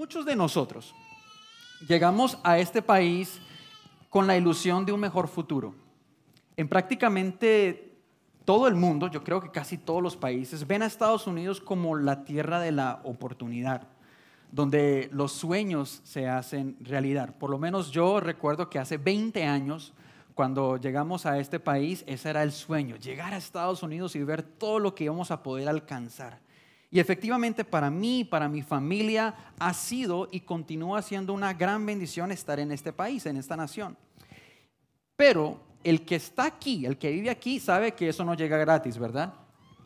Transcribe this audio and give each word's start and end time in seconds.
Muchos 0.00 0.24
de 0.24 0.34
nosotros 0.34 0.94
llegamos 1.86 2.38
a 2.42 2.58
este 2.58 2.80
país 2.80 3.38
con 4.08 4.26
la 4.26 4.34
ilusión 4.34 4.86
de 4.86 4.92
un 4.92 5.00
mejor 5.00 5.28
futuro. 5.28 5.74
En 6.56 6.70
prácticamente 6.70 7.98
todo 8.46 8.66
el 8.66 8.76
mundo, 8.76 9.08
yo 9.08 9.22
creo 9.22 9.42
que 9.42 9.50
casi 9.50 9.76
todos 9.76 10.02
los 10.02 10.16
países, 10.16 10.66
ven 10.66 10.80
a 10.80 10.86
Estados 10.86 11.26
Unidos 11.26 11.60
como 11.60 11.96
la 11.96 12.24
tierra 12.24 12.60
de 12.60 12.72
la 12.72 13.02
oportunidad, 13.04 13.88
donde 14.50 15.10
los 15.12 15.32
sueños 15.32 16.00
se 16.02 16.26
hacen 16.26 16.78
realidad. 16.80 17.36
Por 17.36 17.50
lo 17.50 17.58
menos 17.58 17.90
yo 17.90 18.20
recuerdo 18.20 18.70
que 18.70 18.78
hace 18.78 18.96
20 18.96 19.44
años, 19.44 19.92
cuando 20.34 20.78
llegamos 20.78 21.26
a 21.26 21.38
este 21.38 21.60
país, 21.60 22.04
ese 22.06 22.30
era 22.30 22.42
el 22.42 22.52
sueño, 22.52 22.96
llegar 22.96 23.34
a 23.34 23.36
Estados 23.36 23.82
Unidos 23.82 24.16
y 24.16 24.24
ver 24.24 24.42
todo 24.42 24.78
lo 24.78 24.94
que 24.94 25.04
íbamos 25.04 25.30
a 25.30 25.42
poder 25.42 25.68
alcanzar. 25.68 26.38
Y 26.90 26.98
efectivamente 26.98 27.64
para 27.64 27.88
mí, 27.88 28.24
para 28.24 28.48
mi 28.48 28.62
familia, 28.62 29.34
ha 29.58 29.72
sido 29.72 30.28
y 30.30 30.40
continúa 30.40 31.02
siendo 31.02 31.32
una 31.32 31.54
gran 31.54 31.86
bendición 31.86 32.32
estar 32.32 32.58
en 32.58 32.72
este 32.72 32.92
país, 32.92 33.26
en 33.26 33.36
esta 33.36 33.56
nación. 33.56 33.96
Pero 35.14 35.60
el 35.84 36.04
que 36.04 36.16
está 36.16 36.46
aquí, 36.46 36.84
el 36.84 36.98
que 36.98 37.12
vive 37.12 37.30
aquí, 37.30 37.60
sabe 37.60 37.92
que 37.92 38.08
eso 38.08 38.24
no 38.24 38.34
llega 38.34 38.58
gratis, 38.58 38.98
¿verdad? 38.98 39.34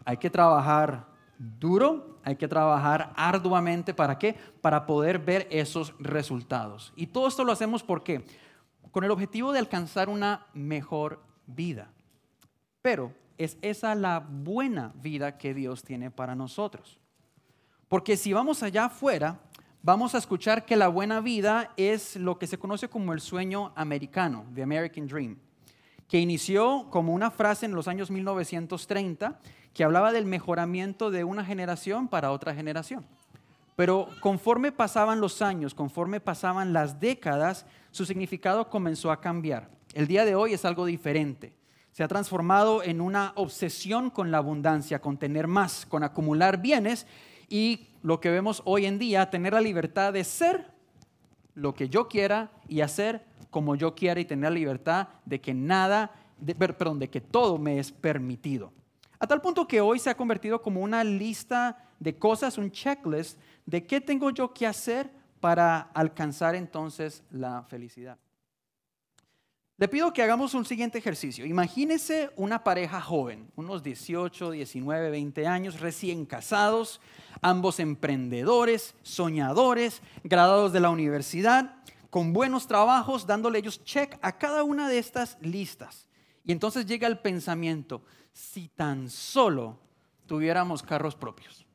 Hay 0.06 0.16
que 0.16 0.30
trabajar 0.30 1.06
duro, 1.38 2.18
hay 2.24 2.36
que 2.36 2.48
trabajar 2.48 3.12
arduamente. 3.16 3.92
¿Para 3.92 4.18
qué? 4.18 4.34
Para 4.62 4.86
poder 4.86 5.18
ver 5.18 5.46
esos 5.50 5.94
resultados. 5.98 6.92
Y 6.96 7.08
todo 7.08 7.28
esto 7.28 7.44
lo 7.44 7.52
hacemos 7.52 7.82
¿por 7.82 8.02
qué? 8.02 8.24
Con 8.90 9.04
el 9.04 9.10
objetivo 9.10 9.52
de 9.52 9.58
alcanzar 9.58 10.08
una 10.08 10.46
mejor 10.54 11.20
vida. 11.46 11.90
Pero 12.80 13.12
es 13.38 13.56
esa 13.62 13.94
la 13.94 14.20
buena 14.20 14.92
vida 15.02 15.38
que 15.38 15.54
Dios 15.54 15.82
tiene 15.82 16.10
para 16.10 16.34
nosotros. 16.34 16.98
Porque 17.88 18.16
si 18.16 18.32
vamos 18.32 18.62
allá 18.62 18.86
afuera, 18.86 19.40
vamos 19.82 20.14
a 20.14 20.18
escuchar 20.18 20.64
que 20.64 20.76
la 20.76 20.88
buena 20.88 21.20
vida 21.20 21.72
es 21.76 22.16
lo 22.16 22.38
que 22.38 22.46
se 22.46 22.58
conoce 22.58 22.88
como 22.88 23.12
el 23.12 23.20
sueño 23.20 23.72
americano, 23.76 24.46
the 24.54 24.62
American 24.62 25.06
Dream, 25.06 25.38
que 26.08 26.20
inició 26.20 26.88
como 26.90 27.12
una 27.12 27.30
frase 27.30 27.66
en 27.66 27.72
los 27.74 27.88
años 27.88 28.10
1930 28.10 29.38
que 29.72 29.84
hablaba 29.84 30.12
del 30.12 30.26
mejoramiento 30.26 31.10
de 31.10 31.24
una 31.24 31.44
generación 31.44 32.08
para 32.08 32.30
otra 32.30 32.54
generación. 32.54 33.04
Pero 33.76 34.08
conforme 34.20 34.70
pasaban 34.70 35.20
los 35.20 35.42
años, 35.42 35.74
conforme 35.74 36.20
pasaban 36.20 36.72
las 36.72 37.00
décadas, 37.00 37.66
su 37.90 38.06
significado 38.06 38.70
comenzó 38.70 39.10
a 39.10 39.20
cambiar. 39.20 39.68
El 39.94 40.06
día 40.06 40.24
de 40.24 40.36
hoy 40.36 40.54
es 40.54 40.64
algo 40.64 40.86
diferente 40.86 41.56
se 41.94 42.02
ha 42.02 42.08
transformado 42.08 42.82
en 42.82 43.00
una 43.00 43.32
obsesión 43.36 44.10
con 44.10 44.32
la 44.32 44.38
abundancia, 44.38 45.00
con 45.00 45.16
tener 45.16 45.46
más, 45.46 45.86
con 45.86 46.02
acumular 46.02 46.60
bienes 46.60 47.06
y 47.48 47.86
lo 48.02 48.18
que 48.18 48.30
vemos 48.30 48.62
hoy 48.64 48.86
en 48.86 48.98
día, 48.98 49.30
tener 49.30 49.52
la 49.52 49.60
libertad 49.60 50.12
de 50.12 50.24
ser 50.24 50.72
lo 51.54 51.72
que 51.72 51.88
yo 51.88 52.08
quiera 52.08 52.50
y 52.68 52.80
hacer 52.80 53.24
como 53.48 53.76
yo 53.76 53.94
quiera 53.94 54.18
y 54.18 54.24
tener 54.24 54.50
la 54.50 54.58
libertad 54.58 55.06
de 55.24 55.40
que 55.40 55.54
nada, 55.54 56.10
perdón, 56.58 56.98
de 56.98 57.08
que 57.08 57.20
todo 57.20 57.58
me 57.58 57.78
es 57.78 57.92
permitido. 57.92 58.72
A 59.20 59.28
tal 59.28 59.40
punto 59.40 59.68
que 59.68 59.80
hoy 59.80 60.00
se 60.00 60.10
ha 60.10 60.16
convertido 60.16 60.60
como 60.60 60.80
una 60.80 61.04
lista 61.04 61.78
de 62.00 62.18
cosas, 62.18 62.58
un 62.58 62.72
checklist 62.72 63.38
de 63.66 63.86
qué 63.86 64.00
tengo 64.00 64.30
yo 64.30 64.52
que 64.52 64.66
hacer 64.66 65.12
para 65.38 65.78
alcanzar 65.94 66.56
entonces 66.56 67.22
la 67.30 67.62
felicidad. 67.62 68.18
Le 69.76 69.88
pido 69.88 70.12
que 70.12 70.22
hagamos 70.22 70.54
un 70.54 70.64
siguiente 70.64 70.98
ejercicio. 70.98 71.44
Imagínese 71.44 72.30
una 72.36 72.62
pareja 72.62 73.00
joven, 73.00 73.50
unos 73.56 73.82
18, 73.82 74.52
19, 74.52 75.10
20 75.10 75.46
años, 75.48 75.80
recién 75.80 76.26
casados, 76.26 77.00
ambos 77.42 77.80
emprendedores, 77.80 78.94
soñadores, 79.02 80.00
graduados 80.22 80.72
de 80.72 80.78
la 80.78 80.90
universidad, 80.90 81.74
con 82.08 82.32
buenos 82.32 82.68
trabajos, 82.68 83.26
dándole 83.26 83.58
ellos 83.58 83.82
check 83.82 84.16
a 84.22 84.38
cada 84.38 84.62
una 84.62 84.88
de 84.88 84.98
estas 84.98 85.36
listas. 85.40 86.08
Y 86.44 86.52
entonces 86.52 86.86
llega 86.86 87.08
el 87.08 87.18
pensamiento, 87.18 88.04
si 88.32 88.68
tan 88.68 89.10
solo 89.10 89.80
tuviéramos 90.26 90.84
carros 90.84 91.16
propios. 91.16 91.66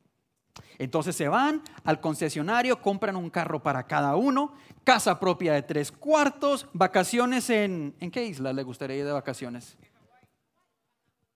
Entonces 0.78 1.16
se 1.16 1.28
van 1.28 1.62
al 1.84 2.00
concesionario, 2.00 2.82
compran 2.82 3.16
un 3.16 3.30
carro 3.30 3.62
para 3.62 3.86
cada 3.86 4.16
uno, 4.16 4.54
casa 4.84 5.20
propia 5.20 5.54
de 5.54 5.62
tres 5.62 5.92
cuartos, 5.92 6.68
vacaciones 6.74 7.50
en... 7.50 7.96
¿En 8.00 8.12
qué 8.12 8.26
isla 8.26 8.54
le 8.54 8.64
gustaría 8.64 8.98
ir 8.98 9.06
de 9.06 9.12
vacaciones? 9.12 9.78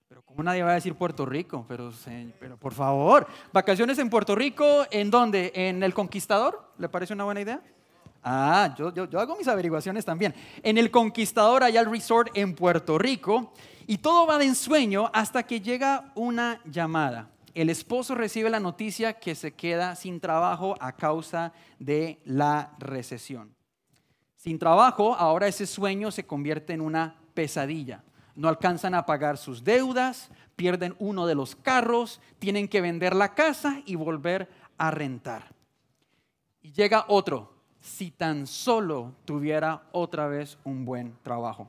Pero 0.08 0.22
¿cómo 0.22 0.42
nadie 0.42 0.62
va 0.62 0.70
a 0.70 0.74
decir 0.74 0.94
Puerto 0.94 1.26
Rico? 1.26 1.64
Pero, 1.68 1.92
pero 2.38 2.56
por 2.56 2.72
favor, 2.72 3.26
vacaciones 3.52 3.98
en 3.98 4.08
Puerto 4.08 4.34
Rico, 4.34 4.86
¿en 4.90 5.10
dónde? 5.10 5.52
¿En 5.54 5.82
El 5.82 5.92
Conquistador? 5.92 6.72
¿Le 6.78 6.88
parece 6.88 7.12
una 7.12 7.24
buena 7.24 7.40
idea? 7.40 7.60
Ah, 8.22 8.74
yo, 8.78 8.94
yo, 8.94 9.20
hago 9.20 9.36
mis 9.36 9.48
averiguaciones 9.48 10.04
también. 10.04 10.34
En 10.62 10.78
El 10.78 10.90
Conquistador, 10.90 11.62
allá 11.62 11.80
el 11.80 11.90
resort 11.90 12.30
en 12.34 12.54
Puerto 12.54 12.96
Rico, 12.96 13.52
y 13.86 13.98
todo 13.98 14.26
va 14.26 14.38
de 14.38 14.46
ensueño 14.46 15.10
hasta 15.12 15.42
que 15.42 15.60
llega 15.60 16.10
una 16.14 16.60
llamada 16.64 17.33
el 17.54 17.70
esposo 17.70 18.14
recibe 18.14 18.50
la 18.50 18.60
noticia 18.60 19.14
que 19.14 19.34
se 19.34 19.52
queda 19.52 19.94
sin 19.94 20.20
trabajo 20.20 20.74
a 20.80 20.92
causa 20.96 21.52
de 21.78 22.20
la 22.24 22.74
recesión. 22.78 23.54
Sin 24.34 24.58
trabajo, 24.58 25.14
ahora 25.14 25.46
ese 25.46 25.66
sueño 25.66 26.10
se 26.10 26.26
convierte 26.26 26.72
en 26.72 26.80
una 26.80 27.16
pesadilla. 27.32 28.02
No 28.34 28.48
alcanzan 28.48 28.94
a 28.94 29.06
pagar 29.06 29.38
sus 29.38 29.62
deudas, 29.62 30.30
pierden 30.56 30.96
uno 30.98 31.26
de 31.26 31.36
los 31.36 31.54
carros, 31.54 32.20
tienen 32.40 32.68
que 32.68 32.80
vender 32.80 33.14
la 33.14 33.34
casa 33.34 33.80
y 33.86 33.94
volver 33.94 34.48
a 34.76 34.90
rentar. 34.90 35.54
Y 36.60 36.72
llega 36.72 37.04
otro, 37.08 37.54
si 37.80 38.10
tan 38.10 38.46
solo 38.46 39.14
tuviera 39.24 39.84
otra 39.92 40.26
vez 40.26 40.58
un 40.64 40.84
buen 40.84 41.16
trabajo. 41.22 41.68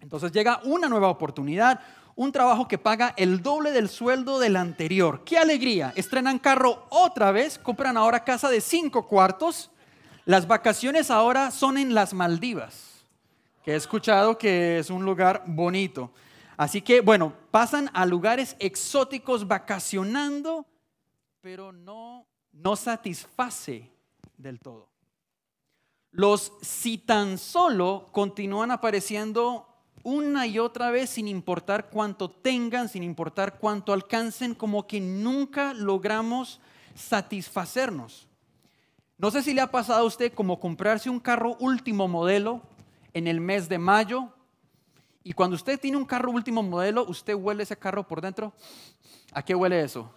Entonces 0.00 0.32
llega 0.32 0.60
una 0.64 0.88
nueva 0.88 1.08
oportunidad, 1.08 1.80
un 2.22 2.32
trabajo 2.32 2.68
que 2.68 2.78
paga 2.78 3.14
el 3.16 3.42
doble 3.42 3.72
del 3.72 3.88
sueldo 3.88 4.38
del 4.38 4.56
anterior. 4.56 5.22
¡Qué 5.24 5.38
alegría! 5.38 5.92
Estrenan 5.96 6.38
carro 6.38 6.86
otra 6.90 7.32
vez, 7.32 7.58
compran 7.58 7.96
ahora 7.96 8.24
casa 8.24 8.48
de 8.48 8.60
cinco 8.60 9.06
cuartos. 9.08 9.70
Las 10.24 10.46
vacaciones 10.46 11.10
ahora 11.10 11.50
son 11.50 11.76
en 11.78 11.94
las 11.94 12.14
Maldivas, 12.14 13.04
que 13.64 13.72
he 13.72 13.76
escuchado 13.76 14.38
que 14.38 14.78
es 14.78 14.88
un 14.88 15.04
lugar 15.04 15.42
bonito. 15.46 16.12
Así 16.56 16.80
que, 16.80 17.00
bueno, 17.00 17.32
pasan 17.50 17.90
a 17.92 18.06
lugares 18.06 18.54
exóticos 18.60 19.48
vacacionando, 19.48 20.64
pero 21.40 21.72
no, 21.72 22.24
no 22.52 22.76
satisface 22.76 23.90
del 24.36 24.60
todo. 24.60 24.88
Los 26.12 26.52
si 26.60 26.98
tan 26.98 27.36
solo 27.36 28.10
continúan 28.12 28.70
apareciendo 28.70 29.71
una 30.02 30.46
y 30.46 30.58
otra 30.58 30.90
vez 30.90 31.10
sin 31.10 31.28
importar 31.28 31.90
cuánto 31.90 32.30
tengan, 32.30 32.88
sin 32.88 33.02
importar 33.02 33.58
cuánto 33.58 33.92
alcancen, 33.92 34.54
como 34.54 34.86
que 34.86 35.00
nunca 35.00 35.74
logramos 35.74 36.60
satisfacernos. 36.94 38.26
No 39.18 39.30
sé 39.30 39.42
si 39.42 39.54
le 39.54 39.60
ha 39.60 39.70
pasado 39.70 40.00
a 40.00 40.04
usted 40.04 40.32
como 40.32 40.58
comprarse 40.58 41.08
un 41.08 41.20
carro 41.20 41.56
último 41.60 42.08
modelo 42.08 42.62
en 43.14 43.26
el 43.26 43.40
mes 43.40 43.68
de 43.68 43.78
mayo 43.78 44.28
y 45.24 45.32
cuando 45.32 45.54
usted 45.54 45.78
tiene 45.78 45.96
un 45.96 46.04
carro 46.04 46.30
último 46.32 46.62
modelo, 46.62 47.04
usted 47.06 47.34
huele 47.34 47.62
ese 47.62 47.76
carro 47.76 48.06
por 48.06 48.20
dentro. 48.20 48.52
¿A 49.32 49.42
qué 49.42 49.54
huele 49.54 49.82
eso? 49.82 50.10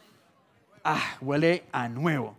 Ah, 0.83 1.17
huele 1.21 1.63
a 1.71 1.87
nuevo. 1.87 2.35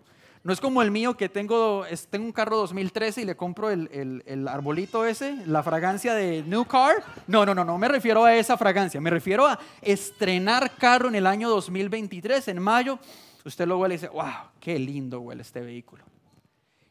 No 0.47 0.53
es 0.53 0.61
como 0.61 0.81
el 0.81 0.93
mío 0.93 1.17
que 1.17 1.29
tengo, 1.29 1.85
tengo 2.09 2.25
un 2.25 2.31
carro 2.31 2.57
2013 2.59 3.23
y 3.23 3.25
le 3.25 3.37
compro 3.37 3.69
el, 3.69 4.23
el, 4.25 4.47
arbolito 4.47 5.05
ese, 5.05 5.35
la 5.45 5.65
fragancia 5.65 6.15
de 6.15 6.45
New 6.45 6.65
Car. 6.67 7.03
No, 7.27 7.45
no, 7.45 7.53
no, 7.53 7.65
no 7.65 7.77
me 7.79 7.89
refiero 7.89 8.25
a 8.25 8.33
esa 8.33 8.57
fragancia. 8.57 9.01
Me 9.01 9.11
refiero 9.11 9.45
a 9.45 9.59
estrenar 9.83 10.77
carro 10.77 11.09
en 11.09 11.17
el 11.17 11.27
año 11.27 11.49
2023, 11.49 12.47
en 12.47 12.63
mayo. 12.63 13.01
Usted 13.45 13.67
lo 13.67 13.79
huele 13.79 13.97
y 13.97 13.99
dice, 13.99 14.09
wow, 14.09 14.53
qué 14.61 14.79
lindo 14.79 15.21
huele 15.21 15.43
este 15.43 15.63
vehículo. 15.63 16.05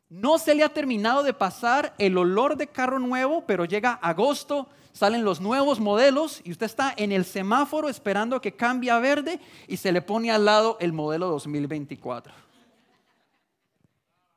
No 0.09 0.37
se 0.37 0.53
le 0.53 0.65
ha 0.65 0.73
terminado 0.73 1.23
de 1.23 1.31
pasar 1.31 1.95
el 1.97 2.17
olor 2.17 2.57
de 2.57 2.67
carro 2.67 2.99
nuevo, 2.99 3.45
pero 3.47 3.63
llega 3.63 3.93
agosto, 4.01 4.67
salen 4.91 5.23
los 5.23 5.39
nuevos 5.39 5.79
modelos 5.79 6.41
y 6.43 6.51
usted 6.51 6.65
está 6.65 6.93
en 6.97 7.13
el 7.13 7.23
semáforo 7.23 7.87
esperando 7.87 8.41
que 8.41 8.57
cambie 8.57 8.91
a 8.91 8.99
verde 8.99 9.39
y 9.69 9.77
se 9.77 9.93
le 9.93 10.01
pone 10.01 10.29
al 10.29 10.43
lado 10.43 10.75
el 10.81 10.91
modelo 10.91 11.27
2024. 11.27 12.44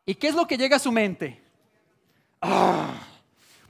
¿Y 0.08 0.14
qué 0.14 0.28
es 0.28 0.34
lo 0.34 0.46
que 0.46 0.56
llega 0.56 0.76
a 0.76 0.78
su 0.78 0.90
mente? 0.90 1.38
Ah, 2.40 2.94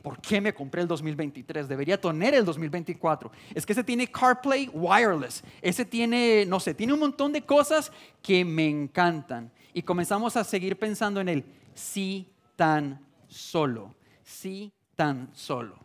¿Por 0.00 0.20
qué 0.20 0.40
me 0.40 0.54
compré 0.54 0.82
el 0.82 0.86
2023? 0.86 1.66
Debería 1.66 2.00
tener 2.00 2.32
el 2.32 2.44
2024. 2.44 3.32
Es 3.52 3.66
que 3.66 3.72
ese 3.72 3.82
tiene 3.82 4.06
CarPlay 4.06 4.70
wireless. 4.72 5.42
Ese 5.60 5.84
tiene, 5.84 6.46
no 6.46 6.60
sé, 6.60 6.74
tiene 6.74 6.92
un 6.92 7.00
montón 7.00 7.32
de 7.32 7.42
cosas 7.42 7.90
que 8.22 8.44
me 8.44 8.68
encantan. 8.68 9.50
Y 9.74 9.82
comenzamos 9.82 10.36
a 10.36 10.44
seguir 10.44 10.78
pensando 10.78 11.20
en 11.20 11.28
el 11.28 11.44
sí 11.74 12.28
tan 12.54 13.04
solo. 13.26 13.96
Sí 14.22 14.70
tan 14.94 15.30
solo. 15.34 15.76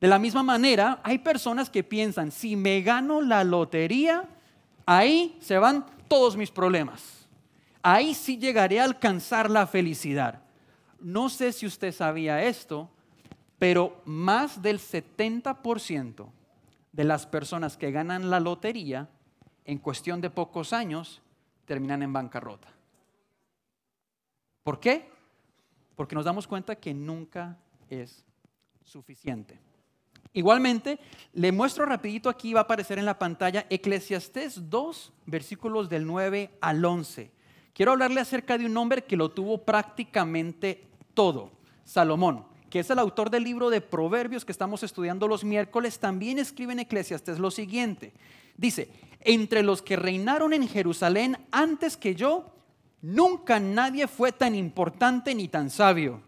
De 0.00 0.08
la 0.08 0.18
misma 0.18 0.42
manera, 0.42 1.00
hay 1.04 1.18
personas 1.18 1.70
que 1.70 1.84
piensan, 1.84 2.32
si 2.32 2.56
me 2.56 2.82
gano 2.82 3.20
la 3.20 3.44
lotería, 3.44 4.28
ahí 4.84 5.38
se 5.40 5.58
van 5.58 5.86
todos 6.08 6.36
mis 6.36 6.50
problemas 6.50 7.21
ahí 7.82 8.14
sí 8.14 8.38
llegaré 8.38 8.80
a 8.80 8.84
alcanzar 8.84 9.50
la 9.50 9.66
felicidad. 9.66 10.42
no 11.00 11.28
sé 11.28 11.52
si 11.52 11.66
usted 11.66 11.92
sabía 11.92 12.44
esto, 12.44 12.88
pero 13.58 14.00
más 14.04 14.62
del 14.62 14.78
70% 14.78 16.30
de 16.92 17.04
las 17.04 17.26
personas 17.26 17.76
que 17.76 17.90
ganan 17.90 18.30
la 18.30 18.38
lotería 18.38 19.08
en 19.64 19.78
cuestión 19.78 20.20
de 20.20 20.30
pocos 20.30 20.72
años 20.72 21.22
terminan 21.64 22.02
en 22.02 22.12
bancarrota. 22.12 22.68
¿Por 24.62 24.78
qué? 24.78 25.08
Porque 25.96 26.14
nos 26.14 26.24
damos 26.24 26.46
cuenta 26.46 26.76
que 26.76 26.94
nunca 26.94 27.56
es 27.88 28.24
suficiente. 28.84 29.58
Igualmente, 30.32 30.98
le 31.34 31.52
muestro 31.52 31.84
rapidito 31.84 32.28
aquí, 32.28 32.52
va 32.52 32.60
a 32.60 32.62
aparecer 32.64 32.98
en 32.98 33.04
la 33.04 33.18
pantalla 33.18 33.66
Eclesiastés 33.68 34.70
2, 34.70 35.12
versículos 35.26 35.88
del 35.88 36.06
9 36.06 36.50
al 36.60 36.84
11. 36.84 37.30
Quiero 37.74 37.92
hablarle 37.92 38.20
acerca 38.20 38.58
de 38.58 38.66
un 38.66 38.76
hombre 38.76 39.04
que 39.04 39.16
lo 39.16 39.30
tuvo 39.30 39.58
prácticamente 39.58 40.84
todo, 41.14 41.52
Salomón, 41.84 42.44
que 42.68 42.80
es 42.80 42.90
el 42.90 42.98
autor 42.98 43.30
del 43.30 43.44
libro 43.44 43.70
de 43.70 43.80
Proverbios 43.80 44.44
que 44.44 44.52
estamos 44.52 44.82
estudiando 44.82 45.26
los 45.26 45.44
miércoles, 45.44 45.98
también 45.98 46.38
escribe 46.38 46.72
en 46.72 46.80
Eclesiastés 46.80 47.38
lo 47.38 47.50
siguiente. 47.50 48.12
Dice, 48.56 48.90
entre 49.20 49.62
los 49.62 49.82
que 49.82 49.96
reinaron 49.96 50.52
en 50.52 50.68
Jerusalén 50.68 51.38
antes 51.50 51.96
que 51.96 52.14
yo, 52.14 52.52
nunca 53.00 53.58
nadie 53.58 54.06
fue 54.06 54.32
tan 54.32 54.54
importante 54.54 55.34
ni 55.34 55.48
tan 55.48 55.70
sabio, 55.70 56.20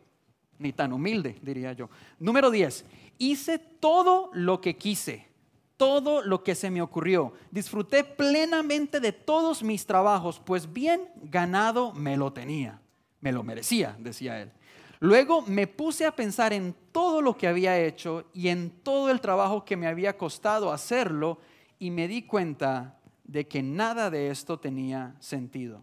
ni 0.58 0.72
tan 0.72 0.92
humilde, 0.92 1.36
diría 1.42 1.72
yo. 1.72 1.90
Número 2.18 2.50
10, 2.50 2.84
hice 3.18 3.58
todo 3.58 4.30
lo 4.32 4.60
que 4.60 4.76
quise, 4.76 5.26
todo 5.76 6.22
lo 6.22 6.42
que 6.42 6.54
se 6.54 6.70
me 6.70 6.82
ocurrió. 6.82 7.32
Disfruté 7.50 8.04
plenamente 8.04 9.00
de 9.00 9.12
todos 9.12 9.62
mis 9.62 9.86
trabajos, 9.86 10.40
pues 10.44 10.72
bien 10.72 11.08
ganado 11.16 11.92
me 11.92 12.16
lo 12.16 12.32
tenía. 12.32 12.80
Me 13.20 13.32
lo 13.32 13.42
merecía, 13.42 13.96
decía 13.98 14.42
él. 14.42 14.52
Luego 15.00 15.42
me 15.42 15.66
puse 15.66 16.06
a 16.06 16.14
pensar 16.14 16.52
en 16.52 16.74
todo 16.92 17.20
lo 17.20 17.36
que 17.36 17.48
había 17.48 17.78
hecho 17.78 18.24
y 18.32 18.48
en 18.48 18.70
todo 18.70 19.10
el 19.10 19.20
trabajo 19.20 19.64
que 19.64 19.76
me 19.76 19.86
había 19.86 20.16
costado 20.16 20.72
hacerlo 20.72 21.38
y 21.78 21.90
me 21.90 22.08
di 22.08 22.22
cuenta 22.22 22.98
de 23.24 23.46
que 23.48 23.62
nada 23.62 24.10
de 24.10 24.30
esto 24.30 24.58
tenía 24.58 25.16
sentido. 25.18 25.82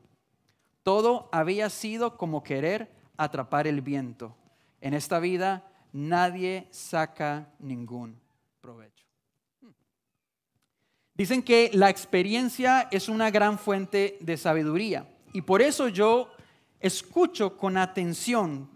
Todo 0.84 1.30
había 1.32 1.70
sido 1.70 2.18
como 2.18 2.44
querer 2.44 2.92
atrapar 3.18 3.68
el 3.68 3.82
viento. 3.82 4.36
En 4.80 4.94
esta 4.94 5.20
vida 5.20 5.68
nadie 5.94 6.68
saca 6.72 7.50
ningún 7.60 8.20
provecho. 8.62 8.91
Dicen 11.22 11.44
que 11.44 11.70
la 11.76 11.92
experiencia 11.92 12.88
es 12.90 13.08
una 13.08 13.30
gran 13.30 13.60
fuente 13.60 14.18
de 14.22 14.38
sabiduría 14.38 15.08
y 15.32 15.44
por 15.44 15.62
eso 15.62 15.88
yo 15.88 16.32
escucho 16.80 17.60
con 17.60 17.78
atención, 17.78 18.68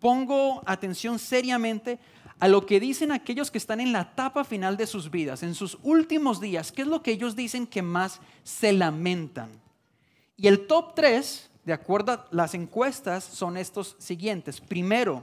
pongo 0.00 0.64
atención 0.66 1.20
seriamente 1.20 2.00
a 2.40 2.48
lo 2.48 2.66
que 2.66 2.80
dicen 2.80 3.12
aquellos 3.12 3.52
que 3.52 3.58
están 3.58 3.78
en 3.78 3.92
la 3.92 4.00
etapa 4.00 4.42
final 4.42 4.76
de 4.76 4.88
sus 4.88 5.12
vidas, 5.12 5.44
en 5.44 5.54
sus 5.54 5.78
últimos 5.84 6.40
días, 6.40 6.72
qué 6.72 6.82
es 6.82 6.88
lo 6.88 7.04
que 7.04 7.12
ellos 7.12 7.36
dicen 7.36 7.68
que 7.68 7.82
más 7.82 8.20
se 8.42 8.72
lamentan. 8.72 9.50
Y 10.36 10.48
el 10.48 10.66
top 10.66 10.92
3, 10.96 11.50
de 11.66 11.72
acuerdo 11.72 12.10
a 12.10 12.26
las 12.32 12.54
encuestas, 12.54 13.22
son 13.22 13.56
estos 13.56 13.94
siguientes. 14.00 14.60
Primero, 14.60 15.22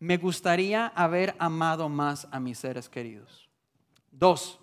me 0.00 0.16
gustaría 0.16 0.86
haber 0.86 1.36
amado 1.38 1.90
más 1.90 2.26
a 2.30 2.40
mis 2.40 2.56
seres 2.56 2.88
queridos. 2.88 3.50
Dos, 4.10 4.60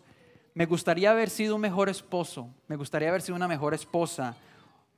me 0.53 0.65
gustaría 0.65 1.11
haber 1.11 1.29
sido 1.29 1.55
un 1.55 1.61
mejor 1.61 1.89
esposo, 1.89 2.49
me 2.67 2.75
gustaría 2.75 3.09
haber 3.09 3.21
sido 3.21 3.35
una 3.35 3.47
mejor 3.47 3.73
esposa, 3.73 4.35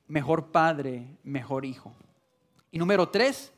mejor 0.08 0.46
padre, 0.46 1.06
mejor 1.22 1.64
hijo. 1.64 1.92
Y 2.70 2.78
número 2.78 3.08
tres, 3.08 3.52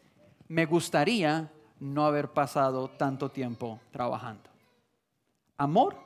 me 0.48 0.66
gustaría 0.66 1.50
no 1.81 2.04
haber 2.04 2.28
pasado 2.28 2.88
tanto 2.88 3.31
tiempo 3.31 3.81
trabajando. 3.90 4.50
Amor, 5.56 5.96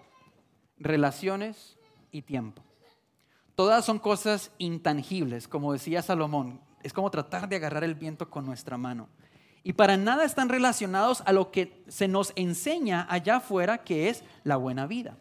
relaciones 0.79 1.77
y 2.13 2.23
tiempo. 2.23 2.63
Todas 3.55 3.85
son 3.85 3.99
cosas 3.99 4.53
intangibles, 4.59 5.49
como 5.49 5.73
decía 5.73 6.03
Salomón. 6.03 6.61
Es 6.83 6.93
como 6.93 7.11
tratar 7.11 7.49
de 7.49 7.57
agarrar 7.57 7.85
el 7.85 7.95
viento 7.95 8.31
con 8.31 8.47
nuestra 8.47 8.79
mano 8.79 9.09
y 9.63 9.75
para 9.75 9.97
nada 9.97 10.25
están 10.25 10.49
relacionados 10.49 11.23
a 11.27 11.33
lo 11.33 11.51
que 11.51 11.85
se 11.89 12.09
nos 12.09 12.33
enseña 12.37 13.07
allá 13.11 13.37
afuera, 13.37 13.79
que 13.79 14.09
es 14.09 14.25
la 14.43 14.57
buena 14.57 14.87
vida. 14.87 15.17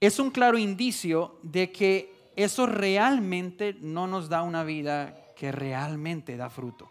Es 0.00 0.18
un 0.18 0.30
claro 0.30 0.58
indicio 0.58 1.38
de 1.42 1.72
que 1.72 2.14
eso 2.36 2.66
realmente 2.66 3.76
no 3.80 4.06
nos 4.06 4.28
da 4.28 4.42
una 4.42 4.62
vida 4.62 5.32
que 5.34 5.52
realmente 5.52 6.36
da 6.36 6.50
fruto. 6.50 6.90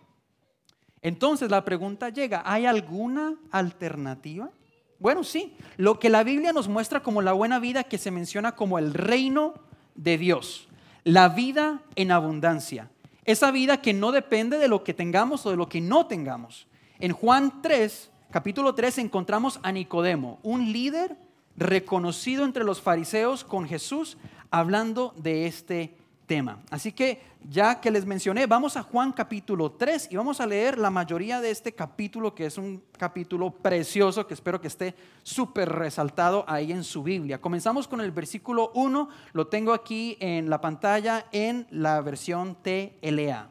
Entonces 1.01 1.51
la 1.51 1.63
pregunta 1.63 2.09
llega, 2.09 2.41
¿hay 2.45 2.65
alguna 2.65 3.35
alternativa? 3.51 4.49
Bueno, 4.97 5.23
sí, 5.23 5.55
lo 5.77 5.99
que 5.99 6.09
la 6.09 6.23
Biblia 6.23 6.51
nos 6.51 6.67
muestra 6.67 7.03
como 7.03 7.21
la 7.21 7.33
buena 7.33 7.59
vida 7.59 7.83
que 7.83 7.99
se 7.99 8.09
menciona 8.09 8.53
como 8.53 8.79
el 8.79 8.93
reino 8.93 9.53
de 9.93 10.17
Dios, 10.17 10.67
la 11.03 11.29
vida 11.29 11.83
en 11.95 12.11
abundancia. 12.11 12.89
Esa 13.23 13.51
vida 13.51 13.81
que 13.81 13.93
no 13.93 14.11
depende 14.11 14.57
de 14.57 14.67
lo 14.67 14.83
que 14.83 14.95
tengamos 14.95 15.45
o 15.45 15.51
de 15.51 15.57
lo 15.57 15.69
que 15.69 15.81
no 15.81 16.07
tengamos. 16.07 16.67
En 16.97 17.11
Juan 17.11 17.61
3, 17.61 18.09
capítulo 18.31 18.73
3, 18.73 18.99
encontramos 18.99 19.59
a 19.61 19.71
Nicodemo, 19.71 20.39
un 20.41 20.71
líder 20.71 21.17
reconocido 21.57 22.43
entre 22.45 22.63
los 22.63 22.81
fariseos 22.81 23.43
con 23.43 23.67
Jesús, 23.67 24.17
hablando 24.51 25.13
de 25.17 25.47
este 25.47 25.95
tema. 26.25 26.59
Así 26.69 26.91
que 26.91 27.21
ya 27.47 27.79
que 27.79 27.91
les 27.91 28.05
mencioné, 28.05 28.47
vamos 28.47 28.75
a 28.77 28.83
Juan 28.83 29.11
capítulo 29.11 29.71
3 29.71 30.09
y 30.11 30.15
vamos 30.15 30.41
a 30.41 30.47
leer 30.47 30.77
la 30.77 30.89
mayoría 30.89 31.39
de 31.39 31.51
este 31.51 31.73
capítulo, 31.73 32.33
que 32.33 32.47
es 32.47 32.57
un 32.57 32.83
capítulo 32.97 33.51
precioso 33.51 34.25
que 34.25 34.33
espero 34.33 34.59
que 34.59 34.67
esté 34.67 34.95
súper 35.21 35.69
resaltado 35.69 36.43
ahí 36.47 36.71
en 36.71 36.83
su 36.83 37.03
Biblia. 37.03 37.39
Comenzamos 37.39 37.87
con 37.87 38.01
el 38.01 38.11
versículo 38.11 38.71
1, 38.73 39.09
lo 39.33 39.47
tengo 39.47 39.73
aquí 39.73 40.17
en 40.19 40.49
la 40.49 40.59
pantalla 40.59 41.27
en 41.31 41.67
la 41.69 42.01
versión 42.01 42.57
TLA. 42.61 43.49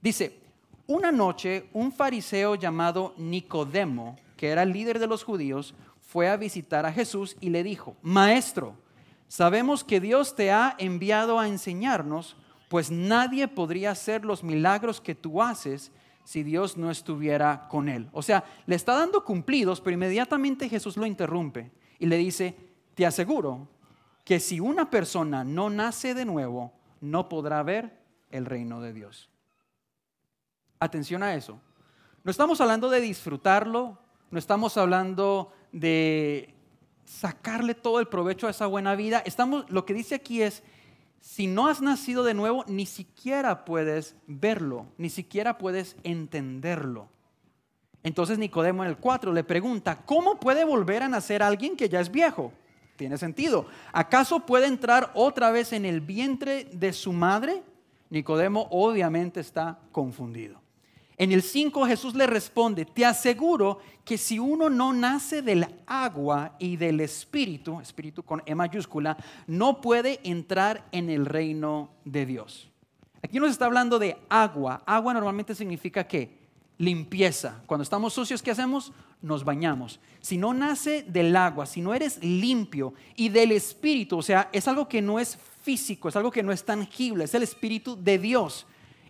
Dice, 0.00 0.40
una 0.86 1.12
noche 1.12 1.68
un 1.72 1.92
fariseo 1.92 2.56
llamado 2.56 3.14
Nicodemo, 3.18 4.16
que 4.36 4.48
era 4.48 4.62
el 4.62 4.72
líder 4.72 4.98
de 4.98 5.06
los 5.06 5.22
judíos, 5.22 5.74
fue 6.08 6.28
a 6.28 6.36
visitar 6.36 6.84
a 6.84 6.92
Jesús 6.92 7.36
y 7.40 7.50
le 7.50 7.62
dijo, 7.62 7.96
Maestro, 8.02 8.74
Sabemos 9.28 9.84
que 9.84 10.00
Dios 10.00 10.34
te 10.34 10.50
ha 10.50 10.74
enviado 10.78 11.38
a 11.38 11.48
enseñarnos, 11.48 12.34
pues 12.70 12.90
nadie 12.90 13.46
podría 13.46 13.90
hacer 13.90 14.24
los 14.24 14.42
milagros 14.42 15.02
que 15.02 15.14
tú 15.14 15.42
haces 15.42 15.92
si 16.24 16.42
Dios 16.42 16.78
no 16.78 16.90
estuviera 16.90 17.68
con 17.68 17.90
él. 17.90 18.08
O 18.12 18.22
sea, 18.22 18.44
le 18.66 18.74
está 18.74 18.94
dando 18.94 19.24
cumplidos, 19.24 19.82
pero 19.82 19.94
inmediatamente 19.94 20.68
Jesús 20.68 20.96
lo 20.96 21.04
interrumpe 21.04 21.70
y 21.98 22.06
le 22.06 22.16
dice, 22.16 22.56
te 22.94 23.04
aseguro 23.04 23.68
que 24.24 24.40
si 24.40 24.60
una 24.60 24.88
persona 24.88 25.44
no 25.44 25.68
nace 25.68 26.14
de 26.14 26.24
nuevo, 26.24 26.72
no 27.00 27.28
podrá 27.28 27.62
ver 27.62 27.98
el 28.30 28.46
reino 28.46 28.80
de 28.80 28.94
Dios. 28.94 29.28
Atención 30.80 31.22
a 31.22 31.34
eso. 31.34 31.60
No 32.24 32.30
estamos 32.30 32.60
hablando 32.62 32.88
de 32.88 33.00
disfrutarlo, 33.00 33.98
no 34.30 34.38
estamos 34.38 34.76
hablando 34.76 35.52
de 35.72 36.54
sacarle 37.04 37.74
todo 37.74 38.00
el 38.00 38.08
provecho 38.08 38.46
a 38.46 38.50
esa 38.50 38.66
buena 38.66 38.94
vida. 38.94 39.22
Estamos, 39.24 39.68
lo 39.70 39.84
que 39.84 39.94
dice 39.94 40.14
aquí 40.14 40.42
es, 40.42 40.62
si 41.20 41.46
no 41.46 41.68
has 41.68 41.80
nacido 41.80 42.22
de 42.22 42.34
nuevo, 42.34 42.64
ni 42.68 42.86
siquiera 42.86 43.64
puedes 43.64 44.14
verlo, 44.26 44.86
ni 44.98 45.10
siquiera 45.10 45.58
puedes 45.58 45.96
entenderlo. 46.04 47.08
Entonces 48.02 48.38
Nicodemo 48.38 48.84
en 48.84 48.90
el 48.90 48.96
4 48.96 49.32
le 49.32 49.44
pregunta, 49.44 50.04
¿cómo 50.04 50.38
puede 50.38 50.64
volver 50.64 51.02
a 51.02 51.08
nacer 51.08 51.42
alguien 51.42 51.76
que 51.76 51.88
ya 51.88 52.00
es 52.00 52.10
viejo? 52.10 52.52
Tiene 52.96 53.18
sentido. 53.18 53.66
¿Acaso 53.92 54.40
puede 54.40 54.66
entrar 54.66 55.10
otra 55.14 55.50
vez 55.50 55.72
en 55.72 55.84
el 55.84 56.00
vientre 56.00 56.64
de 56.72 56.92
su 56.92 57.12
madre? 57.12 57.62
Nicodemo 58.10 58.68
obviamente 58.70 59.40
está 59.40 59.78
confundido. 59.92 60.60
En 61.18 61.32
el 61.32 61.42
5 61.42 61.84
Jesús 61.84 62.14
le 62.14 62.28
responde, 62.28 62.84
te 62.84 63.04
aseguro 63.04 63.80
que 64.04 64.16
si 64.16 64.38
uno 64.38 64.70
no 64.70 64.92
nace 64.92 65.42
del 65.42 65.66
agua 65.84 66.54
y 66.60 66.76
del 66.76 67.00
espíritu, 67.00 67.80
espíritu 67.80 68.22
con 68.22 68.40
E 68.46 68.54
mayúscula, 68.54 69.16
no 69.48 69.80
puede 69.80 70.20
entrar 70.22 70.86
en 70.92 71.10
el 71.10 71.26
reino 71.26 71.90
de 72.04 72.24
Dios. 72.24 72.70
Aquí 73.20 73.40
nos 73.40 73.50
está 73.50 73.66
hablando 73.66 73.98
de 73.98 74.16
agua. 74.28 74.84
Agua 74.86 75.12
normalmente 75.12 75.56
significa 75.56 76.06
que 76.06 76.38
limpieza. 76.78 77.62
Cuando 77.66 77.82
estamos 77.82 78.12
sucios, 78.12 78.40
¿qué 78.40 78.52
hacemos? 78.52 78.92
Nos 79.20 79.44
bañamos. 79.44 79.98
Si 80.20 80.38
no 80.38 80.54
nace 80.54 81.02
del 81.02 81.34
agua, 81.34 81.66
si 81.66 81.80
no 81.80 81.94
eres 81.94 82.22
limpio 82.22 82.94
y 83.16 83.28
del 83.28 83.50
espíritu, 83.50 84.18
o 84.18 84.22
sea, 84.22 84.48
es 84.52 84.68
algo 84.68 84.88
que 84.88 85.02
no 85.02 85.18
es 85.18 85.36
físico, 85.62 86.08
es 86.08 86.14
algo 86.14 86.30
que 86.30 86.44
no 86.44 86.52
es 86.52 86.64
tangible, 86.64 87.24
es 87.24 87.34
el 87.34 87.42
espíritu 87.42 88.00
de 88.00 88.18
Dios 88.18 88.66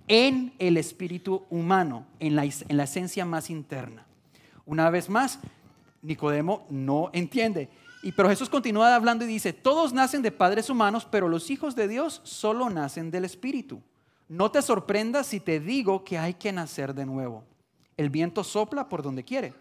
en 0.09 0.55
el 0.59 0.77
espíritu 0.77 1.45
humano, 1.51 2.07
en 2.19 2.35
la, 2.35 2.45
en 2.45 2.77
la 2.77 2.85
esencia 2.85 3.25
más 3.25 3.51
interna. 3.51 4.07
Una 4.65 4.91
vez 4.91 5.09
más, 5.09 5.39
Nicodemo 6.03 6.67
no 6.71 7.11
entiende. 7.13 7.69
Y 8.03 8.13
pero 8.13 8.29
Jesús 8.29 8.49
continúa 8.49 8.95
hablando 8.95 9.25
y 9.25 9.29
dice, 9.29 9.53
todos 9.53 9.93
nacen 9.93 10.23
de 10.23 10.31
padres 10.31 10.71
humanos, 10.71 11.07
pero 11.11 11.29
los 11.29 11.51
hijos 11.51 11.75
de 11.75 11.89
Dios 11.89 12.21
solo 12.25 12.71
nacen 12.71 13.11
del 13.11 13.25
Espíritu. 13.25 13.83
no 14.29 14.51
te 14.51 14.61
sorprendas 14.61 15.27
si 15.27 15.41
te 15.41 15.59
digo 15.59 16.05
que 16.05 16.19
hay 16.19 16.35
que 16.35 16.53
nacer 16.53 16.95
de 16.95 17.07
nuevo. 17.07 17.45
El 17.97 18.11
viento 18.11 18.45
sopla 18.45 18.89
por 18.89 19.03
donde 19.03 19.25
quiere, 19.25 19.55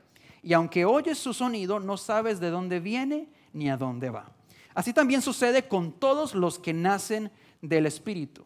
y 0.43 0.53
aunque 0.53 0.85
oyes 0.85 1.17
su 1.17 1.33
sonido, 1.33 1.79
no 1.79 1.97
sabes 1.97 2.39
de 2.39 2.49
dónde 2.49 2.79
viene 2.79 3.29
ni 3.53 3.69
a 3.69 3.77
dónde 3.77 4.09
va. 4.09 4.31
Así 4.75 4.93
también 4.93 5.21
sucede 5.21 5.67
con 5.67 5.93
todos 5.93 6.35
los 6.35 6.59
que 6.59 6.73
nacen 6.73 7.31
del 7.61 7.85
Espíritu. 7.85 8.45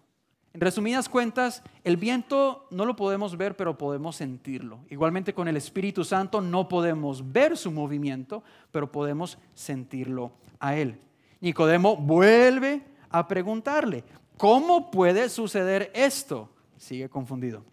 En 0.53 0.59
resumidas 0.59 1.07
cuentas, 1.07 1.63
el 1.85 1.95
viento 1.95 2.67
no 2.71 2.85
lo 2.85 2.95
podemos 2.97 3.37
ver, 3.37 3.55
pero 3.55 3.77
podemos 3.77 4.17
sentirlo. 4.17 4.79
Igualmente 4.89 5.33
con 5.33 5.47
el 5.47 5.55
Espíritu 5.55 6.03
Santo 6.03 6.41
no 6.41 6.67
podemos 6.67 7.31
ver 7.31 7.55
su 7.55 7.71
movimiento, 7.71 8.43
pero 8.71 8.91
podemos 8.91 9.37
sentirlo 9.53 10.33
a 10.59 10.75
Él. 10.75 10.99
Nicodemo 11.39 11.95
vuelve 11.95 12.83
a 13.09 13.27
preguntarle, 13.27 14.03
¿cómo 14.37 14.91
puede 14.91 15.29
suceder 15.29 15.89
esto? 15.95 16.49
Sigue 16.77 17.07
confundido. 17.07 17.63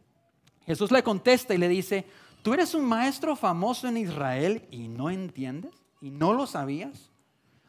Jesús 0.64 0.92
le 0.92 1.02
contesta 1.02 1.54
y 1.54 1.58
le 1.58 1.68
dice, 1.68 2.06
¿tú 2.42 2.54
eres 2.54 2.75
un 2.75 2.85
maestro 2.85 3.35
famoso 3.35 3.88
en 3.88 3.97
Israel 3.97 4.68
y 4.70 4.87
no 4.87 5.11
entiendes? 5.11 5.73
¿Y 6.00 6.11
no 6.11 6.32
lo 6.32 6.47
sabías? 6.47 7.11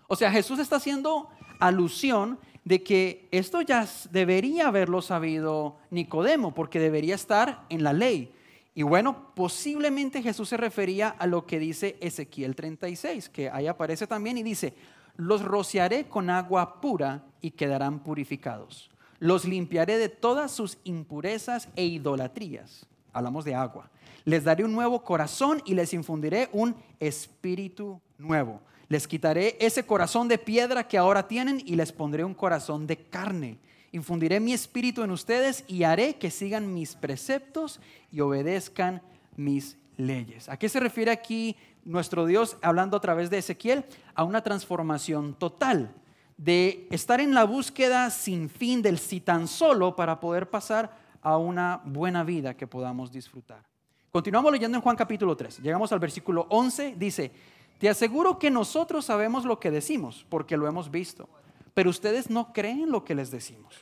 O 0.07 0.15
sea, 0.15 0.31
Jesús 0.31 0.59
está 0.59 0.75
haciendo 0.75 1.29
alusión 1.59 2.39
de 2.65 2.83
que 2.83 3.27
esto 3.31 3.61
ya 3.61 3.87
debería 4.11 4.67
haberlo 4.67 5.01
sabido 5.01 5.77
Nicodemo, 5.89 6.53
porque 6.53 6.79
debería 6.79 7.15
estar 7.15 7.65
en 7.69 7.83
la 7.83 7.93
ley. 7.93 8.33
Y 8.75 8.83
bueno, 8.83 9.33
posiblemente 9.35 10.21
Jesús 10.21 10.49
se 10.49 10.57
refería 10.57 11.09
a 11.09 11.27
lo 11.27 11.45
que 11.45 11.59
dice 11.59 11.97
Ezequiel 11.99 12.55
36, 12.55 13.29
que 13.29 13.49
ahí 13.49 13.67
aparece 13.67 14.07
también 14.07 14.37
y 14.37 14.43
dice, 14.43 14.73
los 15.17 15.43
rociaré 15.43 16.07
con 16.07 16.29
agua 16.29 16.79
pura 16.79 17.25
y 17.41 17.51
quedarán 17.51 17.99
purificados. 17.99 18.89
Los 19.19 19.43
limpiaré 19.43 19.97
de 19.97 20.07
todas 20.07 20.51
sus 20.51 20.77
impurezas 20.85 21.67
e 21.75 21.85
idolatrías. 21.85 22.85
Hablamos 23.11 23.43
de 23.43 23.53
agua. 23.53 23.89
Les 24.23 24.43
daré 24.43 24.63
un 24.63 24.71
nuevo 24.71 25.03
corazón 25.03 25.61
y 25.65 25.73
les 25.73 25.93
infundiré 25.93 26.49
un 26.53 26.75
espíritu 26.99 27.99
nuevo. 28.17 28.61
Les 28.89 29.07
quitaré 29.07 29.55
ese 29.59 29.85
corazón 29.85 30.27
de 30.27 30.39
piedra 30.39 30.87
que 30.87 30.97
ahora 30.97 31.27
tienen 31.27 31.61
y 31.63 31.75
les 31.75 31.91
pondré 31.91 32.23
un 32.23 32.33
corazón 32.33 32.87
de 32.87 32.97
carne. 32.97 33.59
Infundiré 33.91 34.39
mi 34.39 34.51
espíritu 34.51 35.03
en 35.03 35.11
ustedes 35.11 35.63
y 35.67 35.83
haré 35.83 36.15
que 36.15 36.31
sigan 36.31 36.73
mis 36.73 36.95
preceptos 36.95 37.79
y 38.11 38.19
obedezcan 38.21 39.01
mis 39.35 39.77
leyes. 39.95 40.49
¿A 40.49 40.57
qué 40.57 40.69
se 40.69 40.79
refiere 40.79 41.11
aquí 41.11 41.55
nuestro 41.85 42.25
Dios 42.25 42.57
hablando 42.63 42.97
a 42.97 43.01
través 43.01 43.29
de 43.29 43.37
Ezequiel? 43.37 43.85
A 44.15 44.23
una 44.23 44.41
transformación 44.41 45.35
total, 45.35 45.93
de 46.37 46.87
estar 46.89 47.21
en 47.21 47.35
la 47.35 47.43
búsqueda 47.43 48.09
sin 48.09 48.49
fin 48.49 48.81
del 48.81 48.97
si 48.97 49.21
tan 49.21 49.47
solo 49.47 49.95
para 49.95 50.19
poder 50.19 50.49
pasar 50.49 50.97
a 51.21 51.37
una 51.37 51.81
buena 51.85 52.23
vida 52.23 52.55
que 52.55 52.65
podamos 52.65 53.11
disfrutar. 53.11 53.63
Continuamos 54.11 54.51
leyendo 54.51 54.77
en 54.77 54.81
Juan 54.81 54.95
capítulo 54.95 55.37
3. 55.37 55.59
Llegamos 55.59 55.91
al 55.91 55.99
versículo 55.99 56.47
11. 56.49 56.95
Dice, 56.97 57.31
te 57.79 57.89
aseguro 57.89 58.37
que 58.37 58.51
nosotros 58.51 59.05
sabemos 59.05 59.45
lo 59.45 59.59
que 59.59 59.71
decimos, 59.71 60.25
porque 60.29 60.57
lo 60.57 60.67
hemos 60.67 60.91
visto, 60.91 61.29
pero 61.73 61.89
ustedes 61.89 62.29
no 62.29 62.51
creen 62.51 62.91
lo 62.91 63.05
que 63.05 63.15
les 63.15 63.31
decimos. 63.31 63.73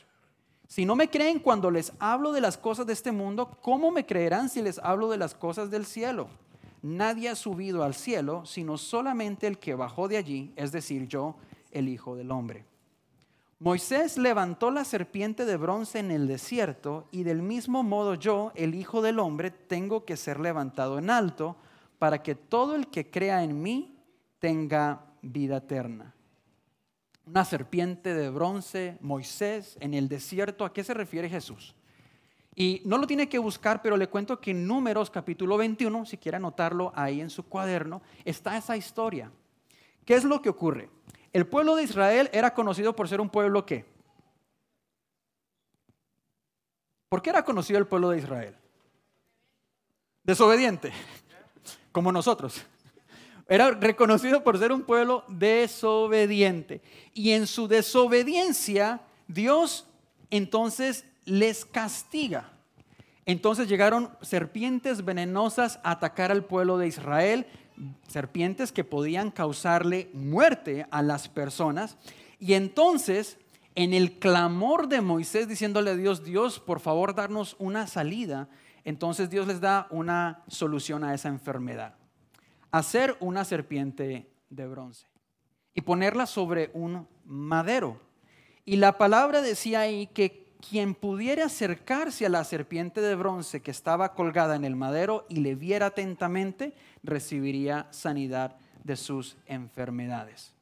Si 0.68 0.84
no 0.84 0.94
me 0.94 1.10
creen 1.10 1.40
cuando 1.40 1.70
les 1.70 1.92
hablo 1.98 2.30
de 2.30 2.40
las 2.40 2.56
cosas 2.56 2.86
de 2.86 2.92
este 2.92 3.10
mundo, 3.10 3.58
¿cómo 3.60 3.90
me 3.90 4.06
creerán 4.06 4.48
si 4.48 4.62
les 4.62 4.78
hablo 4.78 5.08
de 5.10 5.16
las 5.16 5.34
cosas 5.34 5.70
del 5.70 5.84
cielo? 5.84 6.28
Nadie 6.80 7.28
ha 7.28 7.34
subido 7.34 7.82
al 7.82 7.94
cielo, 7.94 8.46
sino 8.46 8.78
solamente 8.78 9.48
el 9.48 9.58
que 9.58 9.74
bajó 9.74 10.06
de 10.06 10.16
allí, 10.16 10.52
es 10.54 10.70
decir, 10.70 11.08
yo, 11.08 11.34
el 11.72 11.88
Hijo 11.88 12.14
del 12.14 12.30
Hombre. 12.30 12.64
Moisés 13.58 14.16
levantó 14.16 14.70
la 14.70 14.84
serpiente 14.84 15.44
de 15.44 15.56
bronce 15.56 15.98
en 15.98 16.12
el 16.12 16.28
desierto 16.28 17.08
y 17.10 17.24
del 17.24 17.42
mismo 17.42 17.82
modo 17.82 18.14
yo, 18.14 18.52
el 18.54 18.76
Hijo 18.76 19.02
del 19.02 19.18
Hombre, 19.18 19.50
tengo 19.50 20.04
que 20.04 20.16
ser 20.16 20.38
levantado 20.38 20.98
en 20.98 21.10
alto 21.10 21.56
para 21.98 22.22
que 22.22 22.34
todo 22.34 22.74
el 22.74 22.88
que 22.88 23.10
crea 23.10 23.42
en 23.42 23.60
mí 23.60 23.98
tenga 24.38 25.04
vida 25.20 25.58
eterna. 25.58 26.14
Una 27.26 27.44
serpiente 27.44 28.14
de 28.14 28.30
bronce, 28.30 28.96
Moisés, 29.00 29.76
en 29.80 29.94
el 29.94 30.08
desierto, 30.08 30.64
¿a 30.64 30.72
qué 30.72 30.82
se 30.82 30.94
refiere 30.94 31.28
Jesús? 31.28 31.74
Y 32.54 32.82
no 32.84 32.98
lo 32.98 33.06
tiene 33.06 33.28
que 33.28 33.38
buscar, 33.38 33.82
pero 33.82 33.96
le 33.96 34.08
cuento 34.08 34.40
que 34.40 34.52
en 34.52 34.66
Números 34.66 35.10
capítulo 35.10 35.56
21, 35.56 36.06
si 36.06 36.16
quiere 36.16 36.36
anotarlo 36.36 36.92
ahí 36.94 37.20
en 37.20 37.30
su 37.30 37.44
cuaderno, 37.44 38.00
está 38.24 38.56
esa 38.56 38.76
historia. 38.76 39.30
¿Qué 40.04 40.14
es 40.14 40.24
lo 40.24 40.40
que 40.40 40.48
ocurre? 40.48 40.88
El 41.32 41.46
pueblo 41.46 41.76
de 41.76 41.82
Israel 41.82 42.30
era 42.32 42.54
conocido 42.54 42.96
por 42.96 43.08
ser 43.08 43.20
un 43.20 43.28
pueblo 43.28 43.66
que... 43.66 43.84
¿Por 47.08 47.22
qué 47.22 47.30
era 47.30 47.44
conocido 47.44 47.78
el 47.78 47.86
pueblo 47.86 48.10
de 48.10 48.18
Israel? 48.18 48.56
Desobediente 50.24 50.92
como 51.98 52.12
nosotros. 52.12 52.62
Era 53.48 53.72
reconocido 53.72 54.44
por 54.44 54.56
ser 54.56 54.70
un 54.70 54.82
pueblo 54.82 55.24
desobediente. 55.26 56.80
Y 57.12 57.32
en 57.32 57.48
su 57.48 57.66
desobediencia, 57.66 59.00
Dios 59.26 59.84
entonces 60.30 61.04
les 61.24 61.64
castiga. 61.64 62.52
Entonces 63.26 63.68
llegaron 63.68 64.10
serpientes 64.22 65.04
venenosas 65.04 65.80
a 65.82 65.90
atacar 65.90 66.30
al 66.30 66.44
pueblo 66.44 66.78
de 66.78 66.86
Israel, 66.86 67.46
serpientes 68.06 68.70
que 68.70 68.84
podían 68.84 69.32
causarle 69.32 70.08
muerte 70.12 70.86
a 70.92 71.02
las 71.02 71.28
personas. 71.28 71.96
Y 72.38 72.54
entonces, 72.54 73.38
en 73.74 73.92
el 73.92 74.20
clamor 74.20 74.86
de 74.86 75.00
Moisés 75.00 75.48
diciéndole 75.48 75.90
a 75.90 75.96
Dios, 75.96 76.22
Dios, 76.22 76.60
por 76.60 76.78
favor, 76.78 77.16
darnos 77.16 77.56
una 77.58 77.88
salida, 77.88 78.48
entonces 78.88 79.28
Dios 79.28 79.46
les 79.46 79.60
da 79.60 79.86
una 79.90 80.42
solución 80.48 81.04
a 81.04 81.14
esa 81.14 81.28
enfermedad. 81.28 81.94
Hacer 82.70 83.16
una 83.20 83.44
serpiente 83.44 84.30
de 84.50 84.66
bronce 84.66 85.06
y 85.74 85.82
ponerla 85.82 86.26
sobre 86.26 86.70
un 86.72 87.06
madero. 87.24 88.00
Y 88.64 88.76
la 88.76 88.96
palabra 88.98 89.42
decía 89.42 89.80
ahí 89.80 90.06
que 90.08 90.48
quien 90.70 90.94
pudiera 90.94 91.46
acercarse 91.46 92.26
a 92.26 92.30
la 92.30 92.44
serpiente 92.44 93.00
de 93.00 93.14
bronce 93.14 93.62
que 93.62 93.70
estaba 93.70 94.14
colgada 94.14 94.56
en 94.56 94.64
el 94.64 94.74
madero 94.74 95.26
y 95.28 95.36
le 95.36 95.54
viera 95.54 95.86
atentamente, 95.86 96.74
recibiría 97.02 97.86
sanidad 97.90 98.56
de 98.84 98.96
sus 98.96 99.36
enfermedades. 99.46 100.54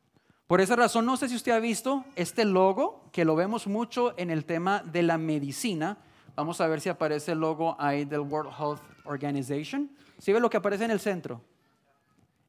Por 0.46 0.60
esa 0.60 0.76
razón, 0.76 1.06
no 1.06 1.16
sé 1.16 1.28
si 1.28 1.36
usted 1.36 1.52
ha 1.52 1.58
visto 1.58 2.04
este 2.14 2.44
logo, 2.44 3.08
que 3.12 3.24
lo 3.24 3.34
vemos 3.36 3.66
mucho 3.66 4.14
en 4.18 4.30
el 4.30 4.44
tema 4.44 4.82
de 4.84 5.02
la 5.02 5.18
medicina, 5.18 5.98
Vamos 6.36 6.60
a 6.60 6.66
ver 6.66 6.82
si 6.82 6.90
aparece 6.90 7.32
el 7.32 7.38
logo 7.38 7.74
ahí 7.78 8.04
del 8.04 8.20
World 8.20 8.52
Health 8.52 8.82
Organization. 9.06 9.90
¿Sí 10.18 10.34
ve 10.34 10.38
lo 10.38 10.50
que 10.50 10.58
aparece 10.58 10.84
en 10.84 10.90
el 10.90 11.00
centro? 11.00 11.40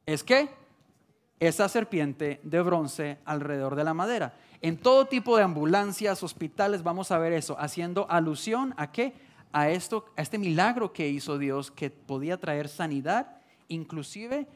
Es 0.06 0.26
que 0.26 0.50
esa 1.40 1.70
serpiente 1.70 2.42
de 2.44 2.62
bronce 2.62 3.20
alrededor 3.24 3.76
de 3.76 3.86
la 3.86 3.94
madera. 3.94 4.34
En 4.62 4.78
todo 4.78 5.06
tipo 5.06 5.38
de 5.38 5.44
ambulancias, 5.44 6.22
hospitales, 6.22 6.84
vamos 6.84 7.12
a 7.12 7.18
ver 7.18 7.32
eso, 7.32 7.56
haciendo 7.58 8.10
alusión 8.10 8.74
a 8.76 8.92
qué? 8.92 9.14
A 9.54 9.70
esto, 9.70 10.06
a 10.18 10.22
este 10.22 10.38
milagro 10.38 10.92
que 10.92 11.08
hizo 11.08 11.38
Dios 11.38 11.72
que 11.72 11.90
podía 11.90 12.38
traer 12.38 12.68
sanidad, 12.68 13.38
inclusive 13.70 14.48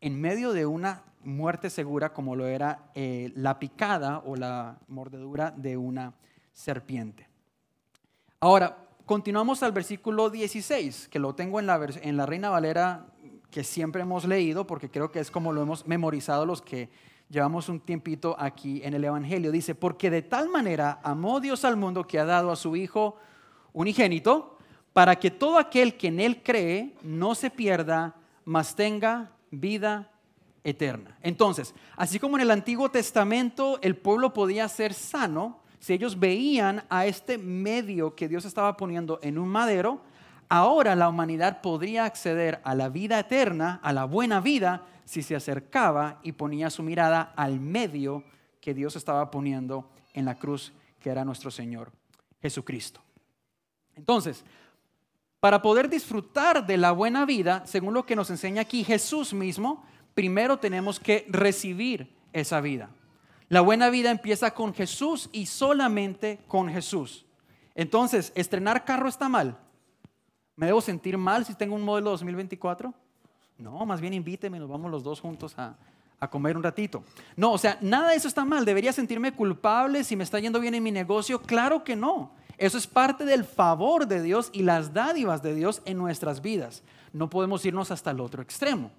en 0.00 0.20
medio 0.20 0.52
de 0.52 0.66
una 0.66 1.04
muerte 1.22 1.70
segura 1.70 2.12
como 2.12 2.34
lo 2.34 2.48
era 2.48 2.90
eh, 2.96 3.32
la 3.36 3.60
picada 3.60 4.18
o 4.18 4.34
la 4.34 4.78
mordedura 4.88 5.52
de 5.52 5.76
una 5.76 6.14
serpiente. 6.52 7.33
Ahora, 8.44 8.76
continuamos 9.06 9.62
al 9.62 9.72
versículo 9.72 10.28
16, 10.28 11.08
que 11.08 11.18
lo 11.18 11.34
tengo 11.34 11.60
en 11.60 11.66
la, 11.66 11.80
en 12.02 12.18
la 12.18 12.26
Reina 12.26 12.50
Valera 12.50 13.06
que 13.50 13.64
siempre 13.64 14.02
hemos 14.02 14.26
leído, 14.26 14.66
porque 14.66 14.90
creo 14.90 15.10
que 15.10 15.18
es 15.18 15.30
como 15.30 15.50
lo 15.50 15.62
hemos 15.62 15.86
memorizado 15.86 16.44
los 16.44 16.60
que 16.60 16.90
llevamos 17.30 17.70
un 17.70 17.80
tiempito 17.80 18.36
aquí 18.38 18.82
en 18.84 18.92
el 18.92 19.02
Evangelio. 19.02 19.50
Dice, 19.50 19.74
porque 19.74 20.10
de 20.10 20.20
tal 20.20 20.50
manera 20.50 21.00
amó 21.02 21.40
Dios 21.40 21.64
al 21.64 21.78
mundo 21.78 22.06
que 22.06 22.18
ha 22.18 22.26
dado 22.26 22.50
a 22.50 22.56
su 22.56 22.76
Hijo 22.76 23.16
unigénito, 23.72 24.58
para 24.92 25.16
que 25.16 25.30
todo 25.30 25.56
aquel 25.56 25.96
que 25.96 26.08
en 26.08 26.20
Él 26.20 26.42
cree 26.42 26.94
no 27.00 27.34
se 27.34 27.48
pierda, 27.48 28.14
mas 28.44 28.76
tenga 28.76 29.32
vida 29.50 30.12
eterna. 30.64 31.16
Entonces, 31.22 31.74
así 31.96 32.18
como 32.18 32.36
en 32.36 32.42
el 32.42 32.50
Antiguo 32.50 32.90
Testamento 32.90 33.78
el 33.80 33.96
pueblo 33.96 34.34
podía 34.34 34.68
ser 34.68 34.92
sano, 34.92 35.63
si 35.84 35.92
ellos 35.92 36.18
veían 36.18 36.82
a 36.88 37.04
este 37.04 37.36
medio 37.36 38.14
que 38.14 38.26
Dios 38.26 38.46
estaba 38.46 38.74
poniendo 38.74 39.18
en 39.20 39.36
un 39.36 39.50
madero, 39.50 40.00
ahora 40.48 40.96
la 40.96 41.10
humanidad 41.10 41.60
podría 41.60 42.06
acceder 42.06 42.62
a 42.64 42.74
la 42.74 42.88
vida 42.88 43.18
eterna, 43.18 43.80
a 43.82 43.92
la 43.92 44.06
buena 44.06 44.40
vida, 44.40 44.86
si 45.04 45.22
se 45.22 45.36
acercaba 45.36 46.20
y 46.22 46.32
ponía 46.32 46.70
su 46.70 46.82
mirada 46.82 47.34
al 47.36 47.60
medio 47.60 48.24
que 48.62 48.72
Dios 48.72 48.96
estaba 48.96 49.30
poniendo 49.30 49.90
en 50.14 50.24
la 50.24 50.38
cruz, 50.38 50.72
que 51.00 51.10
era 51.10 51.22
nuestro 51.22 51.50
Señor 51.50 51.92
Jesucristo. 52.40 53.02
Entonces, 53.94 54.42
para 55.38 55.60
poder 55.60 55.90
disfrutar 55.90 56.66
de 56.66 56.78
la 56.78 56.92
buena 56.92 57.26
vida, 57.26 57.62
según 57.66 57.92
lo 57.92 58.06
que 58.06 58.16
nos 58.16 58.30
enseña 58.30 58.62
aquí 58.62 58.84
Jesús 58.84 59.34
mismo, 59.34 59.84
primero 60.14 60.58
tenemos 60.58 60.98
que 60.98 61.26
recibir 61.28 62.10
esa 62.32 62.62
vida. 62.62 62.88
La 63.48 63.60
buena 63.60 63.90
vida 63.90 64.10
empieza 64.10 64.52
con 64.52 64.74
Jesús 64.74 65.28
y 65.32 65.46
solamente 65.46 66.40
con 66.48 66.68
Jesús. 66.68 67.26
Entonces, 67.74 68.32
¿estrenar 68.34 68.84
carro 68.84 69.08
está 69.08 69.28
mal? 69.28 69.58
¿Me 70.56 70.66
debo 70.66 70.80
sentir 70.80 71.18
mal 71.18 71.44
si 71.44 71.54
tengo 71.54 71.74
un 71.74 71.82
modelo 71.82 72.10
2024? 72.10 72.94
No, 73.58 73.84
más 73.86 74.00
bien 74.00 74.14
invíteme, 74.14 74.58
nos 74.58 74.68
vamos 74.68 74.90
los 74.90 75.02
dos 75.02 75.20
juntos 75.20 75.54
a, 75.58 75.76
a 76.20 76.30
comer 76.30 76.56
un 76.56 76.62
ratito. 76.62 77.04
No, 77.36 77.52
o 77.52 77.58
sea, 77.58 77.78
nada 77.80 78.10
de 78.10 78.16
eso 78.16 78.28
está 78.28 78.44
mal. 78.44 78.64
¿Debería 78.64 78.92
sentirme 78.92 79.32
culpable 79.32 80.04
si 80.04 80.16
me 80.16 80.24
está 80.24 80.38
yendo 80.38 80.60
bien 80.60 80.74
en 80.74 80.82
mi 80.82 80.92
negocio? 80.92 81.40
Claro 81.42 81.84
que 81.84 81.96
no. 81.96 82.30
Eso 82.56 82.78
es 82.78 82.86
parte 82.86 83.24
del 83.24 83.44
favor 83.44 84.06
de 84.06 84.22
Dios 84.22 84.50
y 84.52 84.62
las 84.62 84.94
dádivas 84.94 85.42
de 85.42 85.54
Dios 85.54 85.82
en 85.84 85.98
nuestras 85.98 86.40
vidas. 86.40 86.82
No 87.12 87.28
podemos 87.28 87.64
irnos 87.64 87.90
hasta 87.90 88.12
el 88.12 88.20
otro 88.20 88.42
extremo. 88.42 88.90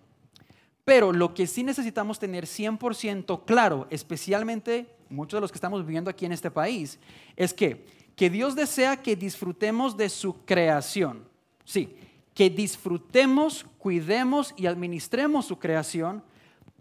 Pero 0.85 1.11
lo 1.11 1.33
que 1.33 1.47
sí 1.47 1.63
necesitamos 1.63 2.19
tener 2.19 2.45
100% 2.45 3.43
claro, 3.43 3.87
especialmente 3.89 4.95
muchos 5.09 5.37
de 5.37 5.41
los 5.41 5.51
que 5.51 5.57
estamos 5.57 5.83
viviendo 5.85 6.11
aquí 6.11 6.25
en 6.25 6.31
este 6.31 6.51
país, 6.51 6.99
es 7.35 7.53
que, 7.53 7.85
que 8.15 8.29
Dios 8.29 8.55
desea 8.55 9.01
que 9.01 9.15
disfrutemos 9.15 9.97
de 9.97 10.09
su 10.09 10.45
creación. 10.45 11.27
Sí, 11.63 11.97
que 12.35 12.51
disfrutemos, 12.51 13.65
cuidemos 13.79 14.53
y 14.55 14.67
administremos 14.67 15.47
su 15.47 15.57
creación, 15.57 16.23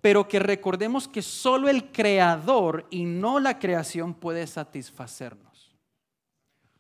pero 0.03 0.29
que 0.29 0.39
recordemos 0.39 1.09
que 1.09 1.23
solo 1.23 1.71
el 1.71 1.91
creador 1.91 2.87
y 2.91 3.05
no 3.05 3.41
la 3.41 3.59
creación 3.59 4.13
puede 4.13 4.47
satisfacernos. 4.47 5.75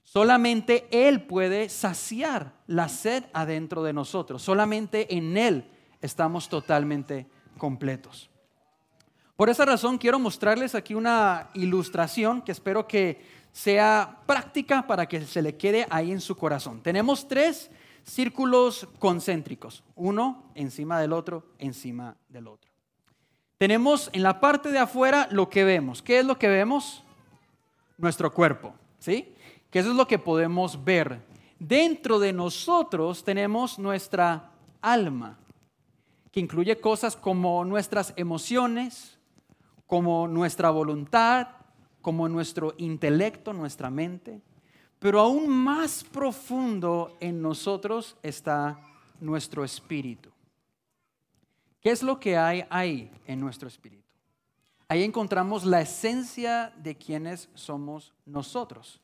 Solamente 0.02 0.86
Él 0.90 1.22
puede 1.22 1.70
saciar 1.70 2.52
la 2.66 2.90
sed 2.90 3.24
adentro 3.32 3.82
de 3.82 3.94
nosotros. 3.94 4.42
Solamente 4.42 5.16
en 5.16 5.38
Él 5.38 5.70
estamos 6.04 6.48
totalmente 6.48 7.26
completos. 7.56 8.30
Por 9.36 9.48
esa 9.48 9.64
razón 9.64 9.98
quiero 9.98 10.18
mostrarles 10.18 10.74
aquí 10.74 10.94
una 10.94 11.48
ilustración 11.54 12.42
que 12.42 12.52
espero 12.52 12.86
que 12.86 13.24
sea 13.52 14.18
práctica 14.26 14.86
para 14.86 15.06
que 15.06 15.24
se 15.24 15.40
le 15.40 15.56
quede 15.56 15.86
ahí 15.90 16.12
en 16.12 16.20
su 16.20 16.36
corazón. 16.36 16.82
Tenemos 16.82 17.26
tres 17.26 17.70
círculos 18.04 18.86
concéntricos, 18.98 19.82
uno 19.96 20.50
encima 20.54 21.00
del 21.00 21.12
otro, 21.12 21.46
encima 21.58 22.16
del 22.28 22.48
otro. 22.48 22.70
Tenemos 23.56 24.10
en 24.12 24.22
la 24.22 24.40
parte 24.40 24.70
de 24.70 24.78
afuera 24.78 25.26
lo 25.30 25.48
que 25.48 25.64
vemos. 25.64 26.02
¿Qué 26.02 26.18
es 26.18 26.26
lo 26.26 26.38
que 26.38 26.48
vemos? 26.48 27.02
Nuestro 27.96 28.32
cuerpo, 28.32 28.74
¿sí? 28.98 29.34
Que 29.70 29.78
eso 29.78 29.90
es 29.90 29.96
lo 29.96 30.06
que 30.06 30.18
podemos 30.18 30.84
ver. 30.84 31.22
Dentro 31.58 32.18
de 32.18 32.32
nosotros 32.32 33.24
tenemos 33.24 33.78
nuestra 33.78 34.50
alma 34.82 35.38
que 36.34 36.40
incluye 36.40 36.80
cosas 36.80 37.14
como 37.14 37.64
nuestras 37.64 38.12
emociones, 38.16 39.16
como 39.86 40.26
nuestra 40.26 40.68
voluntad, 40.70 41.46
como 42.02 42.28
nuestro 42.28 42.74
intelecto, 42.76 43.52
nuestra 43.52 43.88
mente. 43.88 44.42
Pero 44.98 45.20
aún 45.20 45.48
más 45.48 46.02
profundo 46.02 47.16
en 47.20 47.40
nosotros 47.40 48.16
está 48.20 48.80
nuestro 49.20 49.62
espíritu. 49.62 50.28
¿Qué 51.80 51.92
es 51.92 52.02
lo 52.02 52.18
que 52.18 52.36
hay 52.36 52.64
ahí 52.68 53.12
en 53.28 53.38
nuestro 53.38 53.68
espíritu? 53.68 54.02
Ahí 54.88 55.04
encontramos 55.04 55.64
la 55.64 55.82
esencia 55.82 56.72
de 56.78 56.96
quienes 56.96 57.48
somos 57.54 58.12
nosotros. 58.26 59.00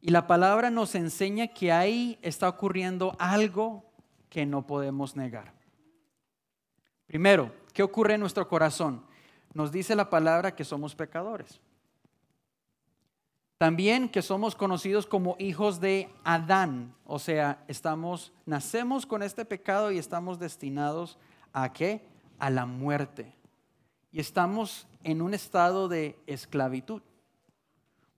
Y 0.00 0.10
la 0.10 0.28
palabra 0.28 0.70
nos 0.70 0.94
enseña 0.94 1.48
que 1.48 1.72
ahí 1.72 2.16
está 2.22 2.48
ocurriendo 2.48 3.16
algo 3.18 3.82
que 4.30 4.46
no 4.46 4.64
podemos 4.64 5.16
negar. 5.16 5.63
Primero, 7.06 7.52
¿qué 7.72 7.82
ocurre 7.82 8.14
en 8.14 8.20
nuestro 8.20 8.48
corazón? 8.48 9.04
Nos 9.52 9.70
dice 9.70 9.94
la 9.94 10.10
palabra 10.10 10.54
que 10.54 10.64
somos 10.64 10.94
pecadores. 10.94 11.60
También 13.58 14.08
que 14.08 14.20
somos 14.20 14.56
conocidos 14.56 15.06
como 15.06 15.36
hijos 15.38 15.80
de 15.80 16.10
Adán, 16.24 16.94
o 17.06 17.18
sea, 17.18 17.64
estamos 17.68 18.32
nacemos 18.46 19.06
con 19.06 19.22
este 19.22 19.44
pecado 19.44 19.92
y 19.92 19.98
estamos 19.98 20.38
destinados 20.38 21.18
a 21.52 21.72
qué? 21.72 22.04
A 22.38 22.50
la 22.50 22.66
muerte. 22.66 23.32
Y 24.10 24.20
estamos 24.20 24.88
en 25.04 25.22
un 25.22 25.34
estado 25.34 25.88
de 25.88 26.18
esclavitud. 26.26 27.00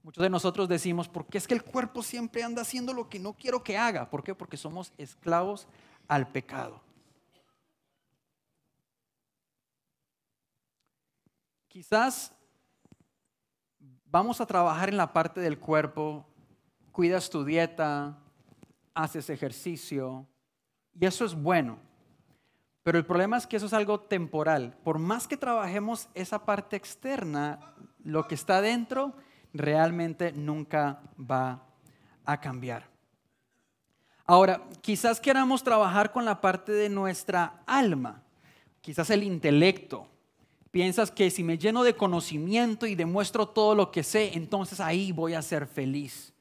Muchos 0.03 0.23
de 0.23 0.31
nosotros 0.31 0.69
decimos, 0.69 1.09
¿por 1.09 1.27
qué 1.27 1.37
es 1.37 1.47
que 1.47 1.55
el 1.55 1.65
cuerpo 1.65 2.03
siempre 2.03 2.43
anda 2.43 2.63
haciendo 2.63 2.93
lo 2.93 3.09
que 3.09 3.19
no 3.19 3.35
quiero 3.35 3.63
que 3.63 3.77
haga? 3.77 4.09
¿Por 4.09 4.23
qué? 4.23 4.35
Porque 4.35 4.57
somos 4.57 4.93
esclavos 4.97 5.69
al 6.09 6.29
pecado. 6.29 6.81
Quizás 11.77 12.33
vamos 14.07 14.41
a 14.41 14.47
trabajar 14.47 14.89
en 14.89 14.97
la 14.97 15.13
parte 15.13 15.43
del 15.43 15.59
cuerpo, 15.59 16.27
cuidas 16.91 17.29
tu 17.29 17.45
dieta, 17.45 18.17
haces 18.95 19.29
ejercicio, 19.29 20.27
y 20.99 21.05
eso 21.05 21.27
es 21.27 21.35
bueno. 21.35 21.79
Pero 22.83 22.97
el 22.97 23.05
problema 23.05 23.37
es 23.37 23.47
que 23.47 23.59
eso 23.59 23.67
es 23.67 23.75
algo 23.75 24.01
temporal. 24.01 24.75
Por 24.85 24.99
más 24.99 25.29
que 25.29 25.37
trabajemos 25.37 26.09
esa 26.15 26.47
parte 26.47 26.77
externa, 26.77 27.75
lo 28.03 28.27
que 28.27 28.37
está 28.37 28.63
dentro 28.63 29.13
realmente 29.53 30.33
nunca 30.33 31.03
va 31.21 31.63
a 32.25 32.41
cambiar. 32.41 32.89
Ahora, 34.25 34.63
quizás 34.81 35.21
queramos 35.21 35.63
trabajar 35.63 36.11
con 36.11 36.25
la 36.25 36.41
parte 36.41 36.73
de 36.73 36.89
nuestra 36.89 37.63
alma, 37.67 38.23
quizás 38.81 39.11
el 39.11 39.23
intelecto, 39.23 40.09
Piensas 40.77 41.11
que 41.11 41.31
si 41.31 41.43
me 41.43 41.57
lleno 41.57 41.85
de 41.85 41.97
conocimiento 41.97 42.87
y 42.87 42.95
demuestro 42.95 43.49
todo 43.49 43.75
lo 43.75 43.91
que 43.91 44.03
sé, 44.03 44.33
entonces 44.35 44.79
ahí 44.79 45.11
voy 45.11 45.33
a 45.33 45.41
ser 45.41 45.67
feliz. 45.67 46.35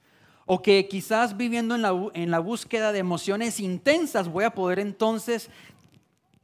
O 0.46 0.62
que 0.62 0.90
quizás 0.90 1.38
viviendo 1.38 1.74
en 1.74 1.82
la, 1.82 1.94
en 2.14 2.32
la 2.32 2.40
búsqueda 2.40 2.92
de 2.92 3.00
emociones 3.00 3.62
intensas 3.62 4.28
voy 4.28 4.44
a 4.44 4.54
poder 4.54 4.80
entonces 4.80 5.50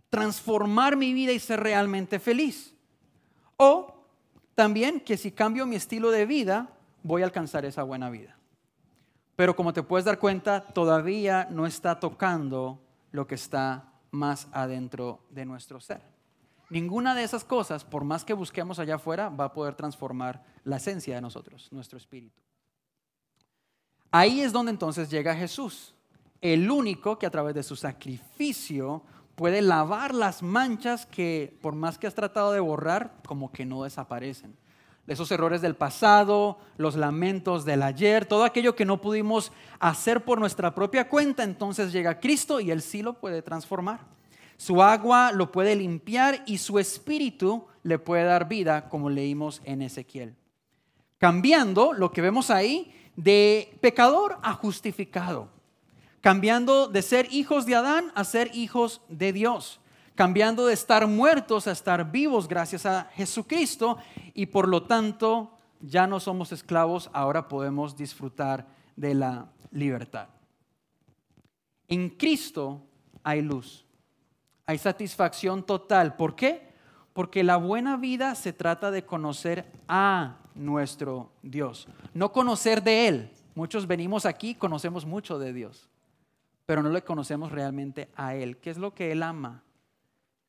transformar 0.10 0.96
mi 0.96 1.12
vida 1.12 1.34
y 1.34 1.40
ser 1.40 1.60
realmente 1.60 2.18
feliz. 2.20 2.74
O 3.58 3.94
también 4.56 5.02
que 5.02 5.18
si 5.18 5.30
cambio 5.30 5.66
mi 5.66 5.76
estilo 5.76 6.12
de 6.12 6.26
vida, 6.26 6.70
voy 7.04 7.24
a 7.24 7.26
alcanzar 7.26 7.66
esa 7.66 7.84
buena 7.84 8.10
vida. 8.10 8.38
Pero 9.36 9.54
como 9.54 9.74
te 9.74 9.84
puedes 9.84 10.06
dar 10.06 10.18
cuenta, 10.18 10.66
todavía 10.66 11.46
no 11.52 11.66
está 11.66 12.00
tocando 12.00 12.80
lo 13.12 13.28
que 13.28 13.36
está 13.36 13.92
más 14.12 14.48
adentro 14.54 15.26
de 15.30 15.46
nuestro 15.46 15.82
ser. 15.82 16.11
Ninguna 16.72 17.14
de 17.14 17.26
esas 17.26 17.44
cosas, 17.44 17.84
por 17.84 18.06
más 18.06 18.24
que 18.24 18.32
busquemos 18.32 18.80
allá 18.80 18.96
afuera, 18.96 19.28
va 19.28 19.46
a 19.46 19.54
poder 19.54 19.76
transformar 19.76 20.42
la 20.64 20.78
esencia 20.78 21.14
de 21.14 21.20
nosotros, 21.20 21.68
nuestro 21.70 21.98
espíritu. 21.98 22.42
Ahí 24.10 24.40
es 24.40 24.54
donde 24.54 24.72
entonces 24.72 25.10
llega 25.10 25.36
Jesús, 25.36 25.94
el 26.40 26.72
único 26.72 27.20
que 27.20 27.26
a 27.26 27.30
través 27.30 27.56
de 27.56 27.64
su 27.64 27.76
sacrificio 27.76 29.04
puede 29.36 29.62
lavar 29.62 30.16
las 30.16 30.44
manchas 30.44 31.06
que 31.06 31.58
por 31.62 31.76
más 31.76 31.98
que 31.98 32.08
has 32.08 32.16
tratado 32.16 32.54
de 32.54 32.62
borrar, 32.62 33.18
como 33.28 33.52
que 33.52 33.66
no 33.66 33.84
desaparecen. 33.84 34.56
Esos 35.08 35.30
errores 35.32 35.62
del 35.62 35.76
pasado, 35.76 36.58
los 36.78 36.96
lamentos 36.96 37.66
del 37.66 37.84
ayer, 37.84 38.26
todo 38.26 38.46
aquello 38.46 38.78
que 38.78 38.86
no 38.86 39.02
pudimos 39.02 39.52
hacer 39.78 40.24
por 40.24 40.40
nuestra 40.40 40.74
propia 40.74 41.10
cuenta, 41.10 41.44
entonces 41.44 41.92
llega 41.92 42.22
Cristo 42.22 42.62
y 42.62 42.72
Él 42.72 42.82
sí 42.82 43.02
lo 43.02 43.20
puede 43.20 43.42
transformar. 43.42 44.21
Su 44.62 44.84
agua 44.84 45.32
lo 45.32 45.52
puede 45.52 45.76
limpiar 45.76 46.44
y 46.46 46.60
su 46.60 46.78
espíritu 46.78 47.66
le 47.82 47.98
puede 47.98 48.26
dar 48.26 48.48
vida, 48.48 48.90
como 48.90 49.10
leímos 49.10 49.60
en 49.66 49.82
Ezequiel. 49.82 50.36
Cambiando 51.18 51.94
lo 51.94 52.12
que 52.12 52.22
vemos 52.22 52.52
ahí 52.52 52.94
de 53.16 53.76
pecador 53.82 54.38
a 54.44 54.54
justificado. 54.54 55.50
Cambiando 56.22 56.88
de 56.88 57.02
ser 57.02 57.28
hijos 57.34 57.66
de 57.66 57.74
Adán 57.74 58.12
a 58.14 58.24
ser 58.24 58.52
hijos 58.54 59.02
de 59.10 59.34
Dios. 59.34 59.80
Cambiando 60.14 60.68
de 60.68 60.76
estar 60.76 61.08
muertos 61.08 61.66
a 61.66 61.72
estar 61.72 62.12
vivos 62.12 62.48
gracias 62.48 62.86
a 62.86 63.06
Jesucristo 63.16 63.98
y 64.36 64.46
por 64.46 64.68
lo 64.68 64.84
tanto 64.84 65.58
ya 65.80 66.06
no 66.06 66.20
somos 66.20 66.52
esclavos, 66.52 67.10
ahora 67.14 67.48
podemos 67.48 67.98
disfrutar 67.98 68.68
de 68.96 69.16
la 69.16 69.52
libertad. 69.72 70.28
En 71.88 72.10
Cristo 72.10 72.86
hay 73.24 73.42
luz 73.42 73.88
hay 74.66 74.78
satisfacción 74.78 75.64
total. 75.64 76.16
¿Por 76.16 76.36
qué? 76.36 76.72
Porque 77.14 77.44
la 77.44 77.58
buena 77.58 77.98
vida 77.98 78.36
se 78.36 78.54
trata 78.54 78.92
de 78.92 79.06
conocer 79.06 79.66
a 79.88 80.38
nuestro 80.56 81.32
Dios, 81.42 81.88
no 82.14 82.32
conocer 82.32 82.84
de 82.84 83.08
Él. 83.08 83.32
Muchos 83.56 83.86
venimos 83.86 84.26
aquí, 84.26 84.56
conocemos 84.56 85.06
mucho 85.06 85.38
de 85.38 85.54
Dios, 85.54 85.90
pero 86.66 86.82
no 86.82 86.90
le 86.90 87.04
conocemos 87.04 87.52
realmente 87.52 88.10
a 88.16 88.36
Él. 88.36 88.58
¿Qué 88.58 88.70
es 88.70 88.78
lo 88.78 88.94
que 88.94 89.12
Él 89.12 89.24
ama? 89.24 89.64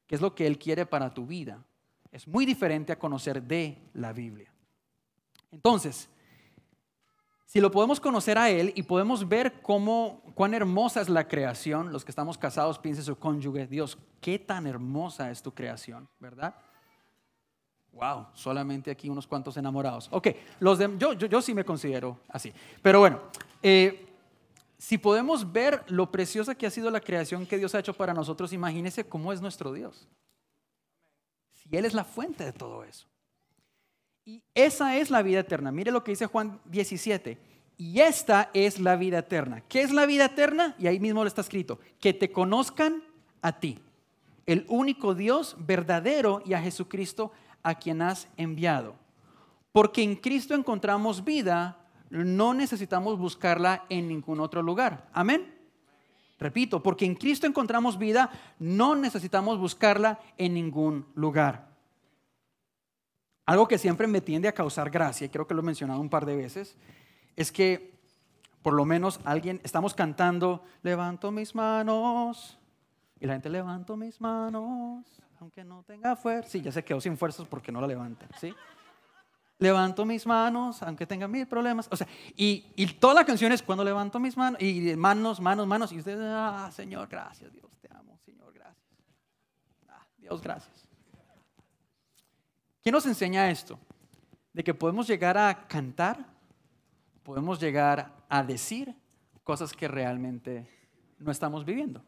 ¿Qué 0.06 0.14
es 0.14 0.20
lo 0.20 0.34
que 0.34 0.46
Él 0.46 0.58
quiere 0.58 0.86
para 0.86 1.12
tu 1.12 1.26
vida? 1.26 1.64
Es 2.12 2.28
muy 2.28 2.46
diferente 2.46 2.92
a 2.92 2.98
conocer 2.98 3.42
de 3.42 3.78
la 3.94 4.12
Biblia. 4.12 4.52
Entonces, 5.50 6.08
si 7.52 7.60
lo 7.60 7.70
podemos 7.70 8.00
conocer 8.00 8.38
a 8.38 8.48
Él 8.48 8.72
y 8.74 8.82
podemos 8.82 9.28
ver 9.28 9.60
cómo, 9.60 10.22
cuán 10.34 10.54
hermosa 10.54 11.02
es 11.02 11.10
la 11.10 11.28
creación, 11.28 11.92
los 11.92 12.02
que 12.02 12.10
estamos 12.10 12.38
casados 12.38 12.78
piensen 12.78 13.04
su 13.04 13.18
cónyuge, 13.18 13.66
Dios, 13.66 13.98
qué 14.22 14.38
tan 14.38 14.66
hermosa 14.66 15.30
es 15.30 15.42
tu 15.42 15.52
creación, 15.52 16.08
¿verdad? 16.18 16.54
Wow, 17.92 18.28
solamente 18.32 18.90
aquí 18.90 19.10
unos 19.10 19.26
cuantos 19.26 19.54
enamorados. 19.58 20.08
Ok, 20.12 20.28
los 20.60 20.78
de, 20.78 20.96
yo, 20.96 21.12
yo, 21.12 21.26
yo 21.26 21.42
sí 21.42 21.52
me 21.52 21.62
considero 21.62 22.18
así. 22.30 22.54
Pero 22.80 23.00
bueno, 23.00 23.20
eh, 23.62 24.08
si 24.78 24.96
podemos 24.96 25.52
ver 25.52 25.84
lo 25.88 26.10
preciosa 26.10 26.54
que 26.54 26.66
ha 26.66 26.70
sido 26.70 26.90
la 26.90 27.00
creación 27.00 27.44
que 27.44 27.58
Dios 27.58 27.74
ha 27.74 27.80
hecho 27.80 27.92
para 27.92 28.14
nosotros, 28.14 28.54
imagínese 28.54 29.06
cómo 29.06 29.30
es 29.30 29.42
nuestro 29.42 29.74
Dios. 29.74 30.08
Si 31.52 31.76
Él 31.76 31.84
es 31.84 31.92
la 31.92 32.04
fuente 32.04 32.44
de 32.44 32.54
todo 32.54 32.82
eso. 32.82 33.11
Y 34.24 34.42
esa 34.54 34.96
es 34.96 35.10
la 35.10 35.22
vida 35.22 35.40
eterna. 35.40 35.72
Mire 35.72 35.90
lo 35.90 36.04
que 36.04 36.12
dice 36.12 36.26
Juan 36.26 36.60
17. 36.66 37.38
Y 37.76 38.00
esta 38.00 38.50
es 38.54 38.78
la 38.78 38.96
vida 38.96 39.18
eterna. 39.18 39.62
¿Qué 39.68 39.82
es 39.82 39.92
la 39.92 40.06
vida 40.06 40.26
eterna? 40.26 40.74
Y 40.78 40.86
ahí 40.86 41.00
mismo 41.00 41.22
lo 41.22 41.28
está 41.28 41.40
escrito. 41.40 41.80
Que 42.00 42.12
te 42.12 42.30
conozcan 42.30 43.02
a 43.40 43.58
ti, 43.58 43.78
el 44.46 44.64
único 44.68 45.14
Dios 45.14 45.56
verdadero 45.58 46.42
y 46.44 46.52
a 46.54 46.60
Jesucristo 46.60 47.32
a 47.62 47.74
quien 47.74 48.02
has 48.02 48.28
enviado. 48.36 48.94
Porque 49.72 50.02
en 50.02 50.16
Cristo 50.16 50.54
encontramos 50.54 51.24
vida 51.24 51.82
no 52.12 52.52
necesitamos 52.52 53.18
buscarla 53.18 53.86
en 53.88 54.06
ningún 54.06 54.40
otro 54.40 54.62
lugar. 54.62 55.08
Amén. 55.14 55.54
Repito, 56.38 56.82
porque 56.82 57.06
en 57.06 57.14
Cristo 57.14 57.46
encontramos 57.46 57.98
vida, 57.98 58.30
no 58.58 58.94
necesitamos 58.94 59.58
buscarla 59.58 60.20
en 60.36 60.52
ningún 60.52 61.06
lugar. 61.14 61.71
Algo 63.46 63.66
que 63.66 63.78
siempre 63.78 64.06
me 64.06 64.20
tiende 64.20 64.48
a 64.48 64.52
causar 64.52 64.90
gracia, 64.90 65.26
y 65.26 65.30
creo 65.30 65.46
que 65.46 65.54
lo 65.54 65.60
he 65.60 65.64
mencionado 65.64 66.00
un 66.00 66.08
par 66.08 66.26
de 66.26 66.36
veces, 66.36 66.76
es 67.36 67.50
que 67.50 67.92
por 68.62 68.74
lo 68.74 68.84
menos 68.84 69.20
alguien, 69.24 69.60
estamos 69.64 69.92
cantando, 69.92 70.64
levanto 70.82 71.32
mis 71.32 71.54
manos, 71.54 72.58
y 73.18 73.26
la 73.26 73.34
gente 73.34 73.50
levanto 73.50 73.96
mis 73.96 74.20
manos, 74.20 75.04
aunque 75.40 75.64
no 75.64 75.82
tenga 75.82 76.14
fuerza. 76.14 76.48
Sí, 76.50 76.62
ya 76.62 76.70
se 76.70 76.84
quedó 76.84 77.00
sin 77.00 77.16
fuerzas 77.18 77.46
porque 77.48 77.72
no 77.72 77.80
la 77.80 77.88
levanta, 77.88 78.26
¿sí? 78.40 78.54
levanto 79.62 80.04
mis 80.04 80.26
manos, 80.26 80.82
aunque 80.82 81.06
tenga 81.06 81.28
mil 81.28 81.46
problemas. 81.46 81.88
O 81.90 81.96
sea, 81.96 82.06
y, 82.36 82.60
toda 82.98 83.14
la 83.14 83.24
canción 83.24 83.52
es 83.52 83.62
cuando 83.62 83.84
levanto 83.84 84.18
mis 84.18 84.36
manos, 84.36 84.60
y 84.60 84.94
manos, 84.96 85.40
manos, 85.40 85.66
manos, 85.66 85.92
y 85.92 85.98
usted, 85.98 86.18
ah, 86.20 86.70
Señor, 86.72 87.08
gracias, 87.08 87.52
Dios, 87.52 87.70
te 87.80 87.88
amo, 87.94 88.18
Señor, 88.18 88.52
gracias. 88.52 88.84
Ah, 89.88 90.04
Dios, 90.18 90.42
gracias. 90.42 90.88
¿Quién 92.82 92.92
nos 92.92 93.06
enseña 93.06 93.50
esto? 93.50 93.78
De 94.52 94.64
que 94.64 94.74
podemos 94.74 95.06
llegar 95.06 95.38
a 95.38 95.68
cantar, 95.68 96.26
podemos 97.22 97.60
llegar 97.60 98.24
a 98.28 98.42
decir 98.42 98.94
cosas 99.44 99.72
que 99.72 99.86
realmente 99.88 100.68
no 101.18 101.30
estamos 101.30 101.64
viviendo, 101.64 102.04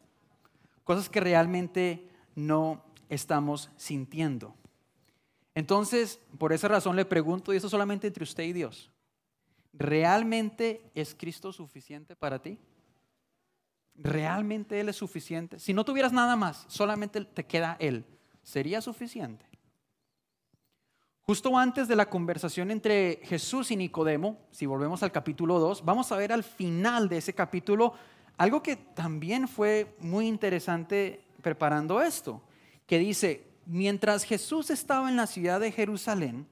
cosas 0.83 1.09
que 1.09 1.21
realmente 1.21 2.09
no 2.35 2.83
estamos 3.07 3.71
sintiendo. 3.77 4.53
Entonces, 5.53 6.19
por 6.37 6.51
esa 6.51 6.67
razón 6.67 6.97
le 6.97 7.05
pregunto, 7.05 7.53
y 7.53 7.57
eso 7.57 7.69
solamente 7.69 8.07
entre 8.07 8.23
usted 8.23 8.43
y 8.43 8.51
Dios, 8.51 8.91
¿realmente 9.71 10.91
es 10.93 11.15
Cristo 11.15 11.53
suficiente 11.53 12.17
para 12.17 12.41
ti? 12.41 12.59
¿Realmente 13.95 14.81
Él 14.81 14.89
es 14.89 14.97
suficiente? 14.97 15.57
Si 15.57 15.73
no 15.73 15.85
tuvieras 15.85 16.11
nada 16.11 16.35
más, 16.35 16.65
solamente 16.67 17.23
te 17.23 17.45
queda 17.45 17.77
Él, 17.79 18.05
¿sería 18.43 18.81
suficiente? 18.81 19.45
Justo 21.27 21.57
antes 21.57 21.87
de 21.87 21.95
la 21.95 22.07
conversación 22.07 22.69
entre 22.69 23.19
Jesús 23.23 23.71
y 23.71 23.75
Nicodemo, 23.75 24.37
si 24.51 24.67
volvemos 24.67 25.01
al 25.01 25.11
capítulo 25.11 25.57
2, 25.57 25.83
vamos 25.83 26.11
a 26.11 26.17
ver 26.17 26.31
al 26.31 26.43
final 26.43 27.09
de 27.09 27.17
ese 27.17 27.33
capítulo 27.33 27.93
algo 28.37 28.61
que 28.61 28.75
también 28.75 29.47
fue 29.47 29.95
muy 30.01 30.27
interesante 30.27 31.23
preparando 31.41 31.99
esto, 31.99 32.43
que 32.85 32.99
dice, 32.99 33.47
mientras 33.65 34.23
Jesús 34.23 34.69
estaba 34.69 35.09
en 35.09 35.15
la 35.15 35.25
ciudad 35.25 35.59
de 35.59 35.71
Jerusalén, 35.71 36.45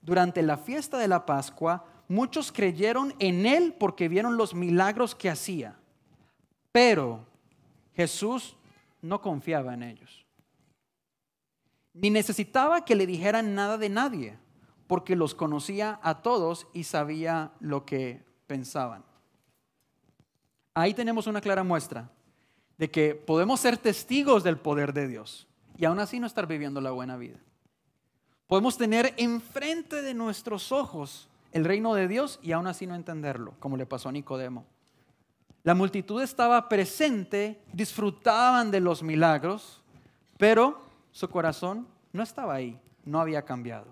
durante 0.00 0.42
la 0.42 0.56
fiesta 0.56 0.96
de 0.96 1.08
la 1.08 1.26
Pascua, 1.26 1.84
muchos 2.08 2.50
creyeron 2.50 3.14
en 3.18 3.44
él 3.44 3.74
porque 3.78 4.08
vieron 4.08 4.38
los 4.38 4.54
milagros 4.54 5.14
que 5.14 5.28
hacía. 5.28 5.76
Pero 6.72 7.26
Jesús 7.94 8.56
no 9.02 9.20
confiaba 9.20 9.74
en 9.74 9.82
ellos. 9.82 10.23
Ni 11.94 12.10
necesitaba 12.10 12.84
que 12.84 12.94
le 12.94 13.06
dijeran 13.06 13.54
nada 13.54 13.78
de 13.78 13.88
nadie, 13.88 14.38
porque 14.86 15.16
los 15.16 15.34
conocía 15.34 15.98
a 16.02 16.22
todos 16.22 16.66
y 16.72 16.84
sabía 16.84 17.52
lo 17.60 17.86
que 17.86 18.22
pensaban. 18.46 19.04
Ahí 20.74 20.92
tenemos 20.92 21.26
una 21.26 21.40
clara 21.40 21.62
muestra 21.62 22.10
de 22.78 22.90
que 22.90 23.14
podemos 23.14 23.60
ser 23.60 23.78
testigos 23.78 24.42
del 24.42 24.58
poder 24.58 24.92
de 24.92 25.06
Dios 25.06 25.46
y 25.76 25.84
aún 25.84 26.00
así 26.00 26.18
no 26.18 26.26
estar 26.26 26.46
viviendo 26.46 26.80
la 26.80 26.90
buena 26.90 27.16
vida. 27.16 27.38
Podemos 28.46 28.76
tener 28.76 29.14
enfrente 29.16 30.02
de 30.02 30.14
nuestros 30.14 30.72
ojos 30.72 31.28
el 31.52 31.64
reino 31.64 31.94
de 31.94 32.08
Dios 32.08 32.40
y 32.42 32.52
aún 32.52 32.66
así 32.66 32.86
no 32.86 32.94
entenderlo, 32.94 33.54
como 33.60 33.76
le 33.76 33.86
pasó 33.86 34.08
a 34.08 34.12
Nicodemo. 34.12 34.66
La 35.62 35.74
multitud 35.74 36.20
estaba 36.20 36.68
presente, 36.68 37.62
disfrutaban 37.72 38.70
de 38.70 38.80
los 38.80 39.02
milagros, 39.02 39.80
pero 40.36 40.83
su 41.14 41.30
corazón 41.30 41.86
no 42.12 42.24
estaba 42.24 42.54
ahí, 42.54 42.76
no 43.04 43.20
había 43.20 43.44
cambiado. 43.44 43.86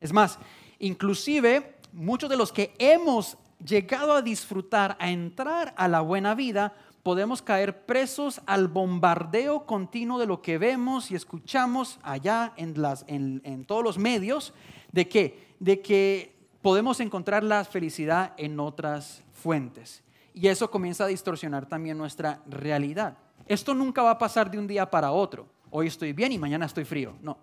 Es 0.00 0.12
más, 0.12 0.36
inclusive 0.80 1.76
muchos 1.92 2.28
de 2.28 2.36
los 2.36 2.52
que 2.52 2.74
hemos 2.78 3.38
llegado 3.64 4.14
a 4.14 4.20
disfrutar, 4.20 4.96
a 4.98 5.10
entrar 5.10 5.72
a 5.76 5.86
la 5.86 6.00
buena 6.00 6.34
vida, 6.34 6.74
podemos 7.04 7.40
caer 7.40 7.86
presos 7.86 8.40
al 8.46 8.66
bombardeo 8.66 9.64
continuo 9.64 10.18
de 10.18 10.26
lo 10.26 10.42
que 10.42 10.58
vemos 10.58 11.12
y 11.12 11.14
escuchamos 11.14 12.00
allá 12.02 12.52
en, 12.56 12.82
las, 12.82 13.04
en, 13.06 13.64
todos 13.64 13.84
los 13.84 13.96
medios, 13.96 14.52
de 14.90 15.08
que, 15.08 15.54
de 15.60 15.80
que 15.80 16.34
podemos 16.62 16.98
encontrar 16.98 17.44
la 17.44 17.64
felicidad 17.64 18.32
en 18.36 18.58
otras 18.58 19.22
fuentes. 19.32 20.02
Y 20.34 20.48
eso 20.48 20.68
comienza 20.68 21.04
a 21.04 21.08
distorsionar 21.08 21.66
también 21.66 21.96
nuestra 21.96 22.42
realidad. 22.46 23.16
Esto 23.46 23.72
nunca 23.72 24.02
va 24.02 24.12
a 24.12 24.18
pasar 24.18 24.50
de 24.50 24.58
un 24.58 24.66
día 24.66 24.90
para 24.90 25.12
otro. 25.12 25.46
Hoy 25.70 25.86
estoy 25.86 26.12
bien 26.12 26.32
y 26.32 26.38
mañana 26.38 26.66
estoy 26.66 26.84
frío. 26.84 27.14
No. 27.22 27.38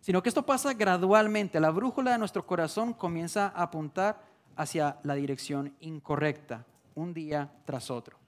Sino 0.00 0.22
que 0.22 0.28
esto 0.28 0.44
pasa 0.44 0.74
gradualmente. 0.74 1.60
La 1.60 1.70
brújula 1.70 2.12
de 2.12 2.18
nuestro 2.18 2.46
corazón 2.46 2.92
comienza 2.92 3.52
a 3.54 3.62
apuntar 3.62 4.22
hacia 4.56 4.98
la 5.04 5.14
dirección 5.14 5.74
incorrecta, 5.80 6.66
un 6.94 7.14
día 7.14 7.52
tras 7.64 7.90
otro. 7.90 8.18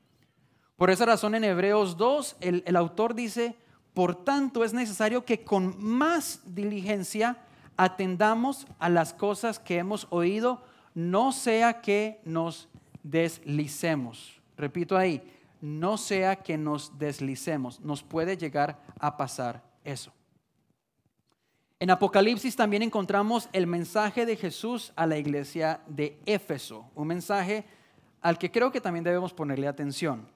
Por 0.77 0.91
esa 0.91 1.07
razón 1.07 1.35
en 1.35 1.45
Hebreos 1.45 1.97
2 1.97 2.37
el, 2.41 2.77
autor 2.77 3.15
dice, 3.15 3.57
por 3.95 4.25
tanto 4.25 4.65
es 4.65 4.73
necesario 4.73 5.25
que 5.25 5.45
con 5.45 5.83
más 5.83 6.41
diligencia 6.45 7.39
atendamos 7.77 8.67
a 8.79 8.89
las 8.89 9.13
cosas 9.13 9.59
que 9.59 9.79
hemos 9.79 10.07
oído, 10.11 10.63
no 10.95 11.33
sea 11.33 11.81
que 11.81 12.21
nos 12.25 12.69
deslicemos. 13.03 14.41
Repito 14.57 14.97
ahí, 14.97 15.23
no 15.62 15.96
sea 15.96 16.37
que 16.37 16.59
nos 16.59 16.98
deslicemos. 16.98 17.81
Nos 17.81 18.03
puede 18.03 18.37
llegar 18.37 18.83
a 18.98 19.16
pasar 19.16 19.62
eso. 19.85 20.12
En 21.79 21.90
Apocalipsis 21.90 22.55
también 22.55 22.83
encontramos 22.83 23.48
el 23.53 23.66
mensaje 23.66 24.27
de 24.27 24.37
Jesús 24.37 24.92
a 24.96 25.07
la 25.07 25.18
iglesia 25.18 25.81
de 25.87 26.20
Éfeso, 26.27 26.90
un 26.94 27.09
mensaje 27.09 27.64
al 28.20 28.38
que 28.38 28.51
creo 28.51 28.70
que 28.70 28.81
también 28.81 29.05
debemos 29.05 29.33
ponerle 29.33 29.66
atención. 29.66 30.29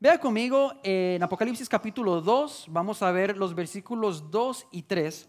Vea 0.00 0.18
conmigo 0.18 0.74
en 0.82 1.22
Apocalipsis 1.22 1.68
capítulo 1.68 2.20
2, 2.20 2.66
vamos 2.70 3.02
a 3.02 3.10
ver 3.12 3.36
los 3.36 3.54
versículos 3.54 4.30
2 4.30 4.66
y 4.72 4.82
3. 4.82 5.28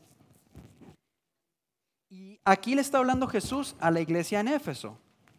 Y 2.09 2.39
aquí 2.43 2.75
le 2.75 2.81
está 2.81 2.97
hablando 2.97 3.27
Jesús 3.27 3.75
a 3.79 3.91
la 3.91 4.01
iglesia 4.01 4.39
en 4.39 4.49
Éfeso 4.49 4.97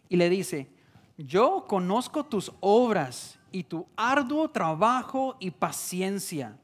y 0.08 0.16
le 0.16 0.30
dice, 0.30 0.70
yo 1.18 1.66
conozco 1.66 2.24
tus 2.24 2.52
obras 2.60 3.38
y 3.56 3.64
tu 3.64 3.86
arduo 3.96 4.50
trabajo 4.50 5.34
y 5.40 5.50
paciencia 5.50 6.58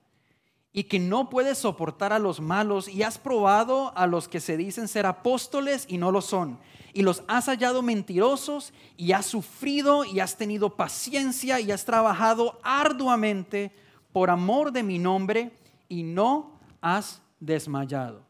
y 0.75 0.85
que 0.85 0.99
no 0.99 1.31
puedes 1.31 1.57
soportar 1.57 2.13
a 2.13 2.19
los 2.19 2.39
malos 2.39 2.87
y 2.87 3.03
has 3.03 3.17
probado 3.17 3.97
a 3.97 4.07
los 4.07 4.29
que 4.29 4.41
se 4.41 4.59
dicen 4.59 4.89
ser 4.89 5.07
apóstoles 5.07 5.87
y 5.89 5.97
no 5.97 6.13
lo 6.13 6.21
son 6.21 6.59
y 6.93 7.01
los 7.01 7.23
has 7.29 7.47
hallado 7.47 7.81
mentirosos 7.81 8.75
y 8.99 9.13
has 9.13 9.25
sufrido 9.25 10.05
y 10.05 10.21
has 10.21 10.37
tenido 10.37 10.77
paciencia 10.77 11.61
y 11.61 11.73
has 11.73 11.87
trabajado 11.87 12.61
arduamente 12.63 13.73
por 14.13 14.29
amor 14.29 14.71
de 14.71 14.83
mi 14.83 14.99
nombre 14.99 15.51
y 15.89 16.03
no 16.03 16.61
has 16.83 17.23
desmayado. 17.41 18.23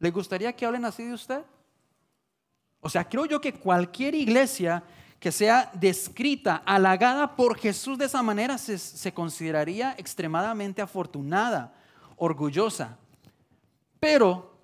¿Le 0.00 0.10
gustaría 0.10 0.52
que 0.52 0.66
hablen 0.66 0.84
así 0.84 1.04
de 1.04 1.14
usted? 1.14 1.44
O 2.80 2.88
sea, 2.90 3.08
creo 3.08 3.26
yo 3.26 3.40
que 3.40 3.54
cualquier 3.54 4.16
iglesia 4.16 4.82
que 5.20 5.30
sea 5.30 5.70
descrita, 5.74 6.62
halagada 6.64 7.36
por 7.36 7.58
Jesús 7.58 7.98
de 7.98 8.06
esa 8.06 8.22
manera, 8.22 8.56
se, 8.56 8.78
se 8.78 9.12
consideraría 9.12 9.94
extremadamente 9.98 10.80
afortunada, 10.80 11.74
orgullosa. 12.16 12.96
Pero 14.00 14.58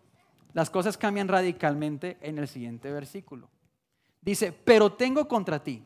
las 0.54 0.70
cosas 0.70 0.96
cambian 0.96 1.28
radicalmente 1.28 2.16
en 2.22 2.38
el 2.38 2.48
siguiente 2.48 2.90
versículo. 2.90 3.50
Dice, 4.22 4.50
pero 4.50 4.90
tengo 4.90 5.28
contra 5.28 5.62
ti 5.62 5.84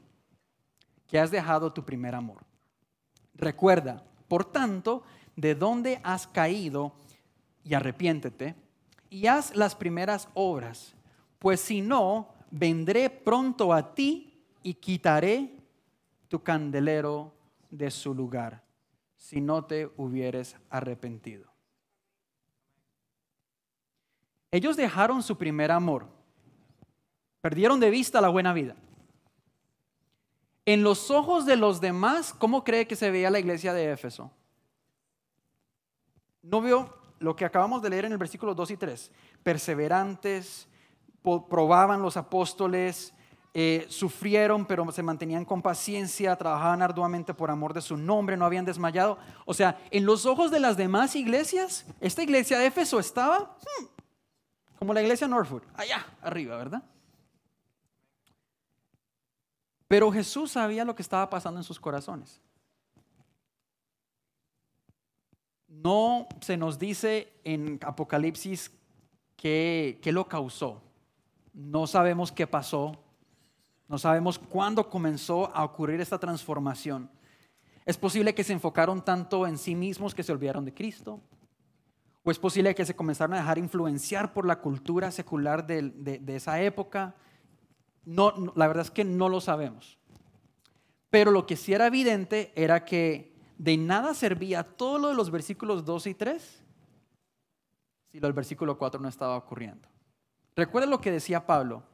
que 1.08 1.18
has 1.18 1.32
dejado 1.32 1.72
tu 1.72 1.84
primer 1.84 2.14
amor. 2.14 2.44
Recuerda, 3.34 4.04
por 4.28 4.44
tanto, 4.44 5.02
de 5.34 5.56
dónde 5.56 6.00
has 6.04 6.28
caído 6.28 6.92
y 7.64 7.74
arrepiéntete 7.74 8.54
y 9.10 9.26
haz 9.26 9.56
las 9.56 9.74
primeras 9.74 10.28
obras, 10.34 10.94
pues 11.40 11.60
si 11.60 11.80
no, 11.80 12.28
vendré 12.52 13.10
pronto 13.10 13.72
a 13.72 13.94
ti 13.94 14.29
y 14.62 14.74
quitaré 14.74 15.56
tu 16.28 16.42
candelero 16.42 17.34
de 17.70 17.90
su 17.90 18.14
lugar, 18.14 18.62
si 19.16 19.40
no 19.40 19.64
te 19.64 19.90
hubieres 19.96 20.56
arrepentido. 20.70 21.50
Ellos 24.50 24.76
dejaron 24.76 25.22
su 25.22 25.38
primer 25.38 25.70
amor, 25.70 26.08
perdieron 27.40 27.78
de 27.78 27.90
vista 27.90 28.20
la 28.20 28.28
buena 28.28 28.52
vida. 28.52 28.76
En 30.66 30.82
los 30.82 31.10
ojos 31.10 31.46
de 31.46 31.56
los 31.56 31.80
demás, 31.80 32.34
¿cómo 32.34 32.64
cree 32.64 32.86
que 32.86 32.96
se 32.96 33.10
veía 33.10 33.30
la 33.30 33.38
iglesia 33.38 33.72
de 33.72 33.92
Éfeso? 33.92 34.30
No 36.42 36.60
veo 36.60 36.96
lo 37.18 37.36
que 37.36 37.44
acabamos 37.44 37.82
de 37.82 37.90
leer 37.90 38.06
en 38.06 38.12
el 38.12 38.18
versículo 38.18 38.54
2 38.54 38.72
y 38.72 38.76
3. 38.76 39.12
Perseverantes, 39.42 40.68
probaban 41.22 42.02
los 42.02 42.16
apóstoles, 42.16 43.14
eh, 43.52 43.86
sufrieron, 43.88 44.64
pero 44.64 44.90
se 44.92 45.02
mantenían 45.02 45.44
con 45.44 45.62
paciencia, 45.62 46.36
trabajaban 46.36 46.82
arduamente 46.82 47.34
por 47.34 47.50
amor 47.50 47.74
de 47.74 47.80
su 47.80 47.96
nombre, 47.96 48.36
no 48.36 48.44
habían 48.44 48.64
desmayado. 48.64 49.18
O 49.44 49.54
sea, 49.54 49.80
en 49.90 50.06
los 50.06 50.26
ojos 50.26 50.50
de 50.50 50.60
las 50.60 50.76
demás 50.76 51.16
iglesias, 51.16 51.84
esta 52.00 52.22
iglesia 52.22 52.58
de 52.58 52.66
Éfeso 52.66 53.00
estaba 53.00 53.56
hmm, 53.80 53.84
como 54.78 54.94
la 54.94 55.02
iglesia 55.02 55.28
Northwood, 55.28 55.62
allá 55.76 56.06
arriba, 56.22 56.56
¿verdad? 56.56 56.82
Pero 59.90 60.12
Jesús 60.12 60.52
sabía 60.52 60.84
lo 60.84 60.94
que 60.94 61.02
estaba 61.02 61.28
pasando 61.28 61.58
en 61.58 61.64
sus 61.64 61.80
corazones. 61.80 62.40
No 65.66 66.28
se 66.40 66.56
nos 66.56 66.78
dice 66.78 67.32
en 67.42 67.80
Apocalipsis 67.82 68.70
qué, 69.36 70.00
lo 70.04 70.28
causó. 70.28 70.80
No 71.52 71.88
sabemos 71.88 72.30
qué 72.30 72.46
pasó. 72.46 72.92
No 73.90 73.98
sabemos 73.98 74.38
cuándo 74.38 74.88
comenzó 74.88 75.50
a 75.52 75.64
ocurrir 75.64 76.00
esta 76.00 76.16
transformación. 76.16 77.10
Es 77.84 77.96
posible 77.96 78.36
que 78.36 78.44
se 78.44 78.52
enfocaron 78.52 79.04
tanto 79.04 79.48
en 79.48 79.58
sí 79.58 79.74
mismos 79.74 80.14
que 80.14 80.22
se 80.22 80.30
olvidaron 80.30 80.64
de 80.64 80.72
Cristo. 80.72 81.20
O 82.22 82.30
es 82.30 82.38
posible 82.38 82.72
que 82.72 82.84
se 82.84 82.94
comenzaron 82.94 83.34
a 83.34 83.38
dejar 83.38 83.58
influenciar 83.58 84.32
por 84.32 84.46
la 84.46 84.60
cultura 84.60 85.10
secular 85.10 85.66
de, 85.66 86.22
esa 86.28 86.62
época. 86.62 87.16
no, 88.04 88.52
la 88.54 88.68
verdad 88.68 88.84
es 88.84 88.92
que 88.92 89.02
no 89.02 89.28
lo 89.28 89.40
sabemos. 89.40 89.98
Pero 91.10 91.32
lo 91.32 91.44
que 91.44 91.56
sí 91.56 91.72
era 91.72 91.88
evidente 91.88 92.52
era 92.54 92.84
que 92.84 93.34
de 93.58 93.76
nada 93.76 94.14
servía 94.14 94.62
todo 94.62 94.98
lo 94.98 95.08
de 95.08 95.14
los 95.14 95.32
versículos 95.32 95.84
2 95.84 96.06
y 96.06 96.14
3 96.14 96.62
si 98.12 98.20
lo 98.20 98.28
del 98.28 98.34
versículo 98.34 98.78
4 98.78 99.00
no 99.00 99.08
estaba 99.08 99.36
ocurriendo. 99.36 99.88
Recuerda 100.54 100.88
lo 100.88 101.00
que 101.00 101.10
decía 101.10 101.44
Pablo. 101.44 101.89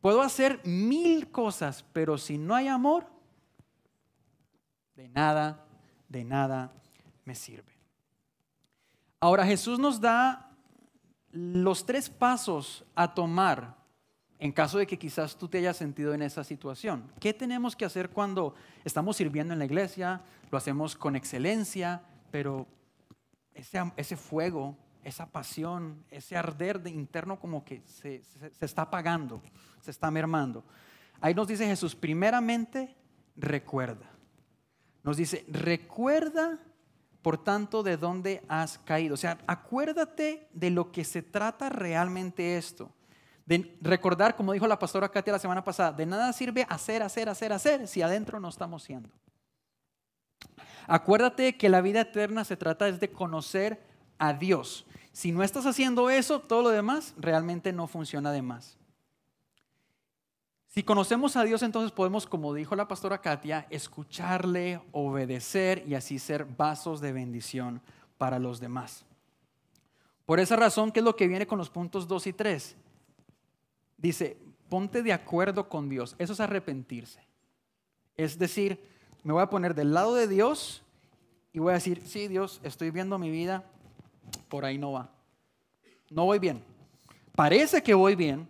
Puedo 0.00 0.22
hacer 0.22 0.60
mil 0.64 1.30
cosas, 1.30 1.84
pero 1.92 2.18
si 2.18 2.38
no 2.38 2.54
hay 2.54 2.68
amor, 2.68 3.06
de 4.94 5.08
nada, 5.08 5.64
de 6.08 6.24
nada 6.24 6.72
me 7.24 7.34
sirve. 7.34 7.72
Ahora 9.20 9.44
Jesús 9.44 9.78
nos 9.78 10.00
da 10.00 10.50
los 11.30 11.84
tres 11.84 12.08
pasos 12.08 12.84
a 12.94 13.12
tomar 13.12 13.76
en 14.38 14.52
caso 14.52 14.78
de 14.78 14.86
que 14.86 14.98
quizás 14.98 15.36
tú 15.36 15.48
te 15.48 15.58
hayas 15.58 15.76
sentido 15.76 16.14
en 16.14 16.22
esa 16.22 16.44
situación. 16.44 17.10
¿Qué 17.18 17.34
tenemos 17.34 17.74
que 17.74 17.84
hacer 17.84 18.10
cuando 18.10 18.54
estamos 18.84 19.16
sirviendo 19.16 19.52
en 19.52 19.58
la 19.58 19.64
iglesia? 19.64 20.22
Lo 20.50 20.58
hacemos 20.58 20.94
con 20.94 21.16
excelencia, 21.16 22.02
pero 22.30 22.66
ese, 23.54 24.16
fuego, 24.16 24.76
esa 25.04 25.26
pasión, 25.26 26.04
ese 26.10 26.36
arder 26.36 26.80
de 26.80 26.90
interno 26.90 27.38
como 27.38 27.64
que 27.64 27.82
se, 27.86 28.22
se 28.24 28.64
está 28.64 28.82
apagando, 28.82 29.42
se 29.80 29.90
está 29.90 30.10
mermando. 30.10 30.64
Ahí 31.20 31.34
nos 31.34 31.48
dice 31.48 31.66
Jesús, 31.66 31.94
primeramente, 31.94 32.96
recuerda. 33.36 34.10
Nos 35.02 35.16
dice, 35.16 35.44
recuerda, 35.48 36.58
por 37.22 37.42
tanto, 37.42 37.82
de 37.82 37.96
dónde 37.96 38.42
has 38.48 38.78
caído. 38.78 39.14
O 39.14 39.18
sea, 39.18 39.38
acuérdate 39.46 40.48
de 40.52 40.70
lo 40.70 40.92
que 40.92 41.04
se 41.04 41.22
trata 41.22 41.68
realmente 41.68 42.56
esto 42.56 42.92
de 43.48 43.78
recordar, 43.80 44.36
como 44.36 44.52
dijo 44.52 44.66
la 44.66 44.78
pastora 44.78 45.08
Katia 45.08 45.32
la 45.32 45.38
semana 45.38 45.64
pasada, 45.64 45.90
de 45.92 46.04
nada 46.04 46.30
sirve 46.34 46.66
hacer, 46.68 47.02
hacer, 47.02 47.30
hacer, 47.30 47.50
hacer 47.50 47.88
si 47.88 48.02
adentro 48.02 48.38
no 48.38 48.50
estamos 48.50 48.82
siendo. 48.82 49.08
Acuérdate 50.86 51.56
que 51.56 51.70
la 51.70 51.80
vida 51.80 52.02
eterna 52.02 52.44
se 52.44 52.58
trata 52.58 52.88
es 52.88 53.00
de 53.00 53.10
conocer 53.10 53.82
a 54.18 54.34
Dios. 54.34 54.84
Si 55.18 55.32
no 55.32 55.42
estás 55.42 55.66
haciendo 55.66 56.10
eso, 56.10 56.38
todo 56.38 56.62
lo 56.62 56.68
demás 56.68 57.12
realmente 57.18 57.72
no 57.72 57.88
funciona 57.88 58.30
de 58.30 58.40
más. 58.40 58.76
Si 60.68 60.84
conocemos 60.84 61.34
a 61.34 61.42
Dios, 61.42 61.64
entonces 61.64 61.90
podemos, 61.90 62.24
como 62.24 62.54
dijo 62.54 62.76
la 62.76 62.86
pastora 62.86 63.20
Katia, 63.20 63.66
escucharle, 63.68 64.80
obedecer 64.92 65.82
y 65.88 65.96
así 65.96 66.20
ser 66.20 66.44
vasos 66.44 67.00
de 67.00 67.10
bendición 67.10 67.80
para 68.16 68.38
los 68.38 68.60
demás. 68.60 69.04
Por 70.24 70.38
esa 70.38 70.54
razón, 70.54 70.92
¿qué 70.92 71.00
es 71.00 71.04
lo 71.04 71.16
que 71.16 71.26
viene 71.26 71.48
con 71.48 71.58
los 71.58 71.68
puntos 71.68 72.06
2 72.06 72.28
y 72.28 72.32
3? 72.32 72.76
dice, 73.96 74.36
ponte 74.68 75.02
de 75.02 75.12
acuerdo 75.12 75.68
con 75.68 75.88
Dios. 75.88 76.14
Eso 76.20 76.32
es 76.32 76.38
arrepentirse. 76.38 77.26
Es 78.16 78.38
decir, 78.38 78.80
me 79.24 79.32
voy 79.32 79.42
a 79.42 79.50
poner 79.50 79.74
del 79.74 79.92
lado 79.92 80.14
de 80.14 80.28
Dios 80.28 80.84
y 81.52 81.58
voy 81.58 81.72
a 81.72 81.74
decir, 81.74 82.02
sí, 82.06 82.28
Dios, 82.28 82.60
estoy 82.62 82.92
viendo 82.92 83.18
mi 83.18 83.32
vida, 83.32 83.64
por 84.48 84.64
ahí 84.64 84.78
no 84.78 84.92
va. 84.92 85.10
No 86.10 86.24
voy 86.24 86.38
bien. 86.38 86.62
Parece 87.34 87.82
que 87.82 87.94
voy 87.94 88.14
bien. 88.14 88.48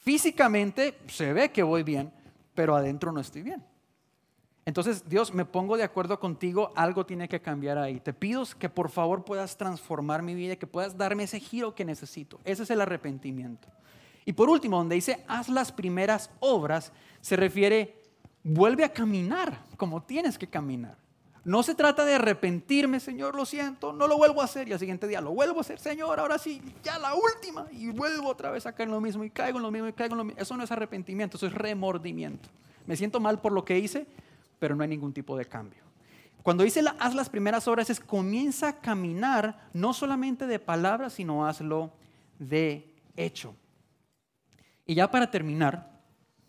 Físicamente 0.00 0.98
se 1.06 1.32
ve 1.32 1.50
que 1.50 1.62
voy 1.62 1.82
bien, 1.82 2.12
pero 2.54 2.74
adentro 2.74 3.12
no 3.12 3.20
estoy 3.20 3.42
bien. 3.42 3.64
Entonces, 4.64 5.08
Dios, 5.08 5.34
me 5.34 5.44
pongo 5.44 5.76
de 5.76 5.82
acuerdo 5.82 6.20
contigo, 6.20 6.72
algo 6.76 7.04
tiene 7.04 7.28
que 7.28 7.40
cambiar 7.40 7.78
ahí. 7.78 7.98
Te 7.98 8.12
pido 8.12 8.44
que 8.58 8.68
por 8.68 8.90
favor 8.90 9.24
puedas 9.24 9.56
transformar 9.56 10.22
mi 10.22 10.34
vida, 10.34 10.56
que 10.56 10.66
puedas 10.66 10.96
darme 10.96 11.24
ese 11.24 11.40
giro 11.40 11.74
que 11.74 11.84
necesito. 11.84 12.40
Ese 12.44 12.62
es 12.62 12.70
el 12.70 12.80
arrepentimiento. 12.80 13.68
Y 14.24 14.32
por 14.32 14.48
último, 14.48 14.78
donde 14.78 14.94
dice, 14.94 15.24
haz 15.26 15.48
las 15.48 15.72
primeras 15.72 16.30
obras, 16.38 16.92
se 17.20 17.34
refiere, 17.34 18.00
vuelve 18.44 18.84
a 18.84 18.92
caminar 18.92 19.64
como 19.76 20.02
tienes 20.02 20.38
que 20.38 20.46
caminar. 20.46 20.96
No 21.44 21.64
se 21.64 21.74
trata 21.74 22.04
de 22.04 22.14
arrepentirme, 22.14 23.00
Señor, 23.00 23.34
lo 23.34 23.44
siento, 23.44 23.92
no 23.92 24.06
lo 24.06 24.16
vuelvo 24.16 24.42
a 24.42 24.44
hacer. 24.44 24.68
Y 24.68 24.72
al 24.72 24.78
siguiente 24.78 25.08
día 25.08 25.20
lo 25.20 25.32
vuelvo 25.32 25.58
a 25.58 25.60
hacer, 25.62 25.80
Señor, 25.80 26.20
ahora 26.20 26.38
sí, 26.38 26.62
ya 26.84 26.98
la 26.98 27.14
última. 27.14 27.66
Y 27.72 27.88
vuelvo 27.88 28.28
otra 28.28 28.50
vez 28.50 28.64
a 28.66 28.72
caer 28.72 28.88
en 28.88 28.94
lo 28.94 29.00
mismo 29.00 29.24
y 29.24 29.30
caigo 29.30 29.58
en 29.58 29.64
lo 29.64 29.70
mismo 29.70 29.88
y 29.88 29.92
caigo 29.92 30.14
en 30.14 30.18
lo 30.18 30.24
mismo. 30.24 30.40
Eso 30.40 30.56
no 30.56 30.62
es 30.62 30.70
arrepentimiento, 30.70 31.36
eso 31.36 31.46
es 31.46 31.54
remordimiento. 31.54 32.48
Me 32.86 32.96
siento 32.96 33.18
mal 33.18 33.40
por 33.40 33.52
lo 33.52 33.64
que 33.64 33.78
hice, 33.78 34.06
pero 34.58 34.76
no 34.76 34.82
hay 34.84 34.88
ningún 34.88 35.12
tipo 35.12 35.36
de 35.36 35.44
cambio. 35.44 35.82
Cuando 36.42 36.64
dice 36.64 36.82
haz 36.98 37.14
las 37.14 37.28
primeras 37.28 37.68
obras 37.68 37.90
es 37.90 38.00
comienza 38.00 38.68
a 38.68 38.80
caminar 38.80 39.68
no 39.72 39.94
solamente 39.94 40.46
de 40.46 40.58
palabras, 40.58 41.14
sino 41.14 41.46
hazlo 41.46 41.92
de 42.38 42.94
hecho. 43.16 43.54
Y 44.86 44.94
ya 44.94 45.10
para 45.10 45.30
terminar, 45.30 46.00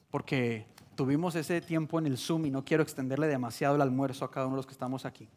porque 0.09 0.65
tuvimos 0.95 1.35
ese 1.35 1.61
tiempo 1.61 1.99
en 1.99 2.07
el 2.07 2.17
Zoom 2.17 2.45
y 2.45 2.51
no 2.51 2.63
quiero 2.63 2.83
extenderle 2.83 3.27
demasiado 3.27 3.75
el 3.75 3.81
almuerzo 3.81 4.25
a 4.25 4.31
cada 4.31 4.47
uno 4.47 4.55
de 4.55 4.59
los 4.59 4.65
que 4.65 4.73
estamos 4.73 5.05
aquí. 5.05 5.27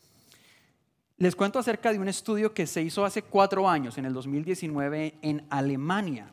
Les 1.18 1.34
cuento 1.34 1.58
acerca 1.58 1.92
de 1.92 1.98
un 1.98 2.08
estudio 2.08 2.52
que 2.52 2.66
se 2.66 2.82
hizo 2.82 3.04
hace 3.04 3.22
cuatro 3.22 3.68
años, 3.68 3.96
en 3.96 4.04
el 4.04 4.12
2019, 4.12 5.18
en 5.22 5.46
Alemania. 5.48 6.30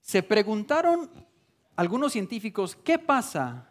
Se 0.00 0.22
preguntaron 0.22 1.10
algunos 1.74 2.12
científicos, 2.12 2.76
¿qué 2.76 2.98
pasa? 2.98 3.68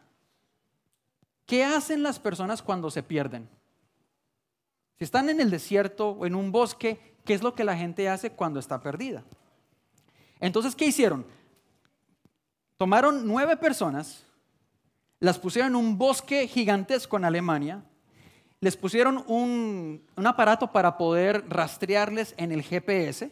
¿Qué 1.46 1.64
hacen 1.64 2.04
las 2.04 2.20
personas 2.20 2.62
cuando 2.62 2.92
se 2.92 3.04
pierden? 3.04 3.48
Si 4.98 5.06
están 5.06 5.30
en 5.30 5.40
el 5.40 5.50
desierto 5.50 6.10
o 6.10 6.26
en 6.26 6.36
un 6.36 6.52
bosque, 6.52 7.16
¿qué 7.24 7.34
es 7.34 7.42
lo 7.42 7.56
que 7.56 7.64
la 7.64 7.78
gente 7.78 8.10
hace 8.10 8.32
cuando 8.32 8.60
está 8.60 8.82
perdida? 8.82 9.24
Entonces, 10.40 10.76
¿qué 10.76 10.86
hicieron? 10.86 11.26
Tomaron 12.78 13.26
nueve 13.26 13.56
personas, 13.56 14.26
las 15.24 15.40
pusieron 15.40 15.72
en 15.72 15.76
un 15.78 15.98
bosque 15.98 16.50
gigantesco 16.50 17.16
en 17.16 17.24
Alemania, 17.24 17.82
les 18.60 18.76
pusieron 18.76 19.24
un, 19.28 20.04
aparato 20.18 20.74
para 20.74 20.98
poder 20.98 21.46
rastrearles 21.48 22.36
en 22.36 22.52
el 22.52 22.62
GPS 22.62 23.32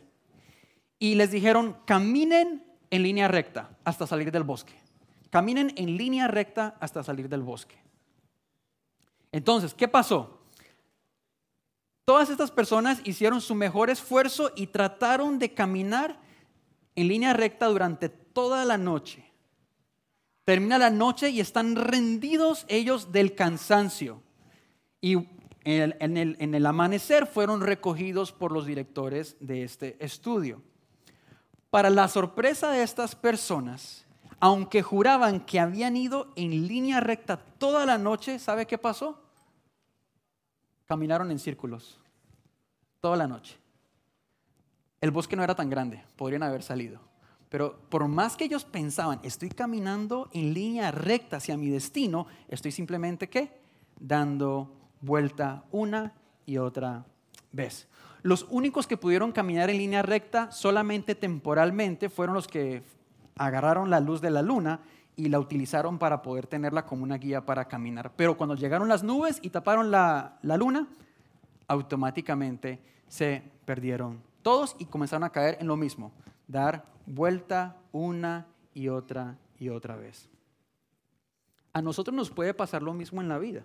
y 1.00 1.16
les 1.16 1.32
dijeron, 1.32 1.76
caminen 1.84 2.64
en 2.92 3.04
línea 3.04 3.28
recta 3.28 3.72
hasta 3.84 4.08
salir 4.08 4.32
del 4.32 4.44
bosque. 4.44 4.74
Caminen 5.32 5.74
en 5.76 5.98
línea 5.98 6.30
recta 6.30 6.78
hasta 6.80 7.04
salir 7.04 7.28
del 7.28 7.42
bosque. 7.42 7.76
Entonces, 9.34 9.74
¿qué 9.74 9.90
pasó? 9.90 10.40
Todas 12.06 12.30
estas 12.30 12.52
personas 12.52 13.02
hicieron 13.04 13.42
su 13.42 13.54
mejor 13.54 13.90
esfuerzo 13.90 14.54
y 14.56 14.68
trataron 14.68 15.40
de 15.40 15.54
caminar 15.54 16.18
en 16.96 17.10
línea 17.10 17.34
recta 17.34 17.66
durante 17.66 18.08
toda 18.08 18.64
la 18.64 18.78
noche. 18.78 19.31
Termina 20.46 20.78
la 20.78 20.90
noche 20.90 21.30
y 21.30 21.40
están 21.40 21.76
rendidos 21.76 22.66
ellos 22.68 23.12
del 23.12 23.36
cansancio. 23.36 24.22
Y 25.00 25.16
en 25.64 26.56
el, 26.56 26.66
amanecer 26.66 27.28
fueron 27.28 27.62
recogidos 27.62 28.32
por 28.32 28.52
los 28.52 28.66
directores 28.66 29.36
de 29.40 29.64
este 29.64 30.04
estudio. 30.04 30.62
Para 31.70 31.90
la 31.90 32.08
sorpresa 32.08 32.72
de 32.72 32.84
estas 32.84 33.16
personas, 33.16 34.06
aunque 34.40 34.82
juraban 34.82 35.40
que 35.42 35.60
habían 35.60 35.96
ido 35.96 36.32
en 36.36 36.68
línea 36.68 37.00
recta 37.00 37.38
toda 37.38 37.86
la 37.86 37.98
noche, 37.98 38.40
¿sabe 38.40 38.66
qué 38.66 38.78
pasó? 38.78 39.22
Caminaron 40.88 41.32
en 41.32 41.40
círculos 41.40 42.00
toda 43.00 43.16
la 43.16 43.28
noche. 43.28 43.58
El 45.00 45.12
bosque 45.12 45.36
no 45.36 45.44
era 45.44 45.56
tan 45.56 45.70
grande, 45.70 46.04
podrían 46.16 46.44
haber 46.44 46.64
salido. 46.64 47.11
Pero 47.52 47.78
por 47.90 48.08
más 48.08 48.38
que 48.38 48.46
ellos 48.46 48.64
pensaban, 48.64 49.20
estoy 49.24 49.50
caminando 49.50 50.30
en 50.32 50.54
línea 50.54 50.90
recta 50.90 51.36
hacia 51.36 51.58
mi 51.58 51.70
destino, 51.70 52.26
estoy 52.48 52.72
simplemente 52.72 53.28
¿qué? 53.28 53.52
Dando 54.00 54.74
vuelta 55.02 55.66
una 55.70 56.14
y 56.46 56.58
otra 56.58 57.06
vez. 57.52 57.90
Los 58.22 58.48
únicos 58.50 58.88
que 58.88 58.96
pudieron 58.96 59.34
caminar 59.34 59.70
en 59.70 59.80
línea 59.80 60.02
recta 60.02 60.50
solamente 60.50 61.14
temporalmente 61.14 62.10
fueron 62.10 62.36
los 62.36 62.48
que 62.48 62.84
agarraron 63.36 63.90
la 63.90 64.00
luz 64.00 64.22
de 64.22 64.30
la 64.30 64.42
luna 64.42 64.80
y 65.18 65.28
la 65.28 65.38
utilizaron 65.38 66.00
para 66.00 66.22
poder 66.22 66.48
tenerla 66.48 66.86
como 66.86 67.04
una 67.04 67.18
guía 67.18 67.46
para 67.46 67.68
caminar. 67.68 68.14
Pero 68.16 68.38
cuando 68.38 68.56
llegaron 68.56 68.88
las 68.88 69.04
nubes 69.04 69.40
y 69.42 69.50
taparon 69.50 69.92
la, 69.92 70.38
la 70.42 70.56
luna, 70.56 70.88
automáticamente 71.68 72.80
se 73.10 73.44
perdieron 73.66 74.22
todos 74.42 74.78
y 74.80 74.86
comenzaron 74.86 75.26
a 75.26 75.32
caer 75.32 75.58
en 75.60 75.68
lo 75.68 75.76
mismo, 75.76 76.14
dar 76.52 76.86
vuelta 77.06 77.78
una 77.92 78.48
y 78.74 78.90
otra 78.90 79.38
y 79.58 79.70
otra 79.70 79.96
vez. 79.96 80.30
A 81.74 81.82
nosotros 81.82 82.14
nos 82.14 82.30
puede 82.30 82.54
pasar 82.54 82.84
lo 82.84 82.94
mismo 82.94 83.22
en 83.22 83.30
la 83.30 83.40
vida. 83.40 83.64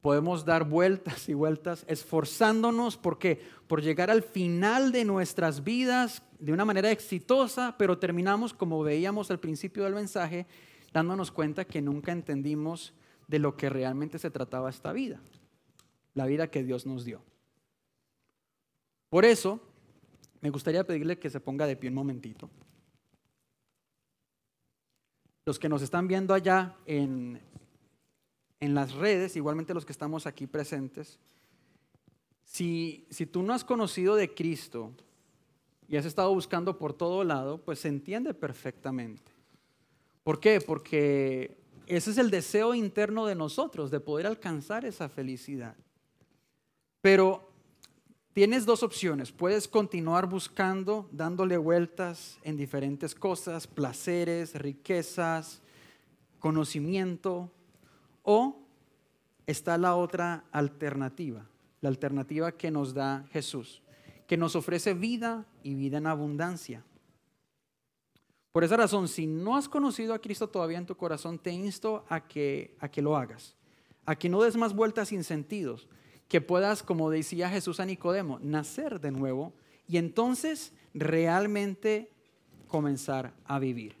Podemos 0.00 0.44
dar 0.44 0.64
vueltas 0.64 1.28
y 1.28 1.34
vueltas 1.34 1.84
esforzándonos 1.88 2.96
¿por 2.96 3.18
qué? 3.18 3.42
por 3.66 3.82
llegar 3.82 4.10
al 4.10 4.22
final 4.22 4.92
de 4.92 5.04
nuestras 5.04 5.64
vidas 5.64 6.22
de 6.38 6.52
una 6.52 6.64
manera 6.64 6.90
exitosa, 6.90 7.74
pero 7.76 7.98
terminamos, 7.98 8.54
como 8.54 8.82
veíamos 8.82 9.30
al 9.30 9.40
principio 9.40 9.84
del 9.84 9.94
mensaje, 9.94 10.46
dándonos 10.92 11.32
cuenta 11.32 11.66
que 11.66 11.82
nunca 11.82 12.12
entendimos 12.12 12.94
de 13.26 13.40
lo 13.40 13.56
que 13.56 13.68
realmente 13.68 14.18
se 14.18 14.30
trataba 14.30 14.70
esta 14.70 14.92
vida, 14.92 15.20
la 16.14 16.26
vida 16.26 16.50
que 16.50 16.62
Dios 16.62 16.86
nos 16.86 17.04
dio. 17.04 17.20
Por 19.10 19.24
eso, 19.24 19.60
me 20.40 20.50
gustaría 20.50 20.84
pedirle 20.84 21.18
que 21.18 21.30
se 21.30 21.40
ponga 21.40 21.66
de 21.66 21.76
pie 21.76 21.90
un 21.90 21.96
momentito. 21.96 22.50
Los 25.46 25.58
que 25.58 25.68
nos 25.68 25.82
están 25.82 26.06
viendo 26.08 26.34
allá 26.34 26.76
en, 26.86 27.40
en 28.60 28.74
las 28.74 28.92
redes, 28.92 29.36
igualmente 29.36 29.74
los 29.74 29.86
que 29.86 29.92
estamos 29.92 30.26
aquí 30.26 30.46
presentes, 30.46 31.18
si, 32.44 33.06
si 33.10 33.26
tú 33.26 33.42
no 33.42 33.52
has 33.52 33.64
conocido 33.64 34.14
de 34.14 34.34
Cristo 34.34 34.92
y 35.88 35.96
has 35.96 36.04
estado 36.04 36.32
buscando 36.32 36.78
por 36.78 36.92
todo 36.92 37.24
lado, 37.24 37.58
pues 37.58 37.80
se 37.80 37.88
entiende 37.88 38.34
perfectamente. 38.34 39.32
¿Por 40.22 40.40
qué? 40.40 40.60
Porque 40.60 41.56
ese 41.86 42.10
es 42.10 42.18
el 42.18 42.30
deseo 42.30 42.74
interno 42.74 43.26
de 43.26 43.34
nosotros, 43.34 43.90
de 43.90 44.00
poder 44.00 44.26
alcanzar 44.26 44.84
esa 44.84 45.08
felicidad. 45.08 45.74
Pero 47.00 47.47
tienes 48.38 48.64
dos 48.64 48.84
opciones. 48.84 49.32
Puedes 49.32 49.66
continuar 49.66 50.28
buscando, 50.28 51.08
dándole 51.10 51.56
vueltas 51.56 52.38
en 52.44 52.56
diferentes 52.56 53.12
cosas, 53.12 53.66
placeres, 53.66 54.54
riquezas, 54.54 55.60
conocimiento, 56.38 57.50
o 58.22 58.60
está 59.44 59.76
la 59.76 59.96
otra 59.96 60.44
alternativa, 60.52 61.48
la 61.80 61.88
alternativa 61.88 62.52
que 62.52 62.70
nos 62.70 62.94
da 62.94 63.26
Jesús, 63.32 63.82
que 64.28 64.36
nos 64.36 64.54
ofrece 64.54 64.94
vida 64.94 65.44
y 65.64 65.74
vida 65.74 65.98
en 65.98 66.06
abundancia. 66.06 66.84
Por 68.52 68.62
esa 68.62 68.76
razón, 68.76 69.08
si 69.08 69.26
no 69.26 69.56
has 69.56 69.68
conocido 69.68 70.14
a 70.14 70.20
Cristo 70.20 70.48
todavía 70.48 70.78
en 70.78 70.86
tu 70.86 70.96
corazón, 70.96 71.40
te 71.40 71.50
insto 71.50 72.04
a 72.08 72.20
que, 72.28 72.76
a 72.78 72.88
que 72.88 73.02
lo 73.02 73.16
hagas, 73.16 73.56
a 74.06 74.14
que 74.14 74.28
no 74.28 74.40
des 74.40 74.56
más 74.56 74.76
vueltas 74.76 75.08
sin 75.08 75.24
sentidos, 75.24 75.88
que 76.28 76.40
puedas, 76.40 76.82
como 76.82 77.10
decía 77.10 77.50
Jesús 77.50 77.80
a 77.80 77.86
Nicodemo, 77.86 78.38
nacer 78.40 79.00
de 79.00 79.10
nuevo 79.10 79.52
y 79.86 79.96
entonces 79.96 80.72
realmente 80.94 82.12
comenzar 82.68 83.32
a 83.44 83.58
vivir. 83.58 83.96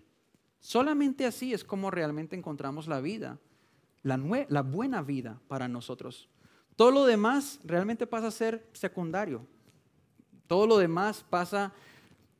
Solamente 0.60 1.24
así 1.24 1.54
es 1.54 1.64
como 1.64 1.90
realmente 1.90 2.36
encontramos 2.36 2.86
la 2.86 3.00
vida 3.00 3.38
la, 4.02 4.62
buena 4.62 5.02
vida 5.02 5.40
para 5.48 5.68
nosotros. 5.68 6.28
Todo 6.76 6.90
lo 6.90 7.04
demás 7.04 7.60
realmente 7.64 8.06
pasa 8.06 8.28
a 8.28 8.32
ser 8.32 8.66
secundario. 8.72 9.46
Todo 10.46 10.66
lo 10.66 10.78
demás 10.78 11.24
pasa 11.28 11.72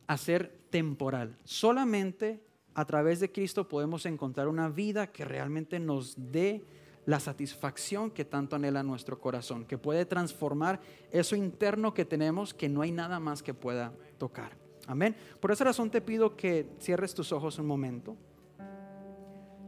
a 0.07 0.16
ser 0.16 0.66
temporal. 0.70 1.37
Solamente 1.44 2.42
a 2.74 2.85
través 2.85 3.20
de 3.20 3.31
Cristo 3.33 3.68
podemos 3.68 4.07
encontrar 4.07 4.48
una 4.48 4.68
vida 4.68 5.09
que 5.09 5.24
realmente 5.24 5.81
nos 5.81 6.14
dé 6.16 6.64
la 7.09 7.21
satisfacción 7.21 8.11
que 8.11 8.27
tanto 8.27 8.55
anhela 8.55 8.83
nuestro 8.83 9.18
corazón, 9.18 9.64
que 9.64 9.79
puede 9.79 10.05
transformar 10.05 10.79
eso 11.11 11.37
interno 11.37 11.94
que 11.94 12.05
tenemos 12.05 12.53
que 12.53 12.68
no 12.68 12.83
hay 12.83 12.92
nada 12.92 13.18
más 13.18 13.42
que 13.42 13.55
pueda 13.55 13.94
tocar. 14.18 14.59
Amén. 14.87 15.16
Por 15.40 15.51
esa 15.51 15.64
razón 15.64 15.90
te 15.90 16.03
pido 16.03 16.37
que 16.37 16.68
cierres 16.79 17.14
tus 17.14 17.33
ojos 17.33 17.59
un 17.59 17.66
momento. 17.66 18.14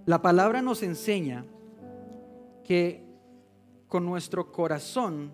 La 0.05 0.21
palabra 0.21 0.61
nos 0.61 0.83
enseña 0.83 1.47
que 2.63 3.07
con 3.89 4.05
nuestro 4.05 4.53
corazón 4.53 5.33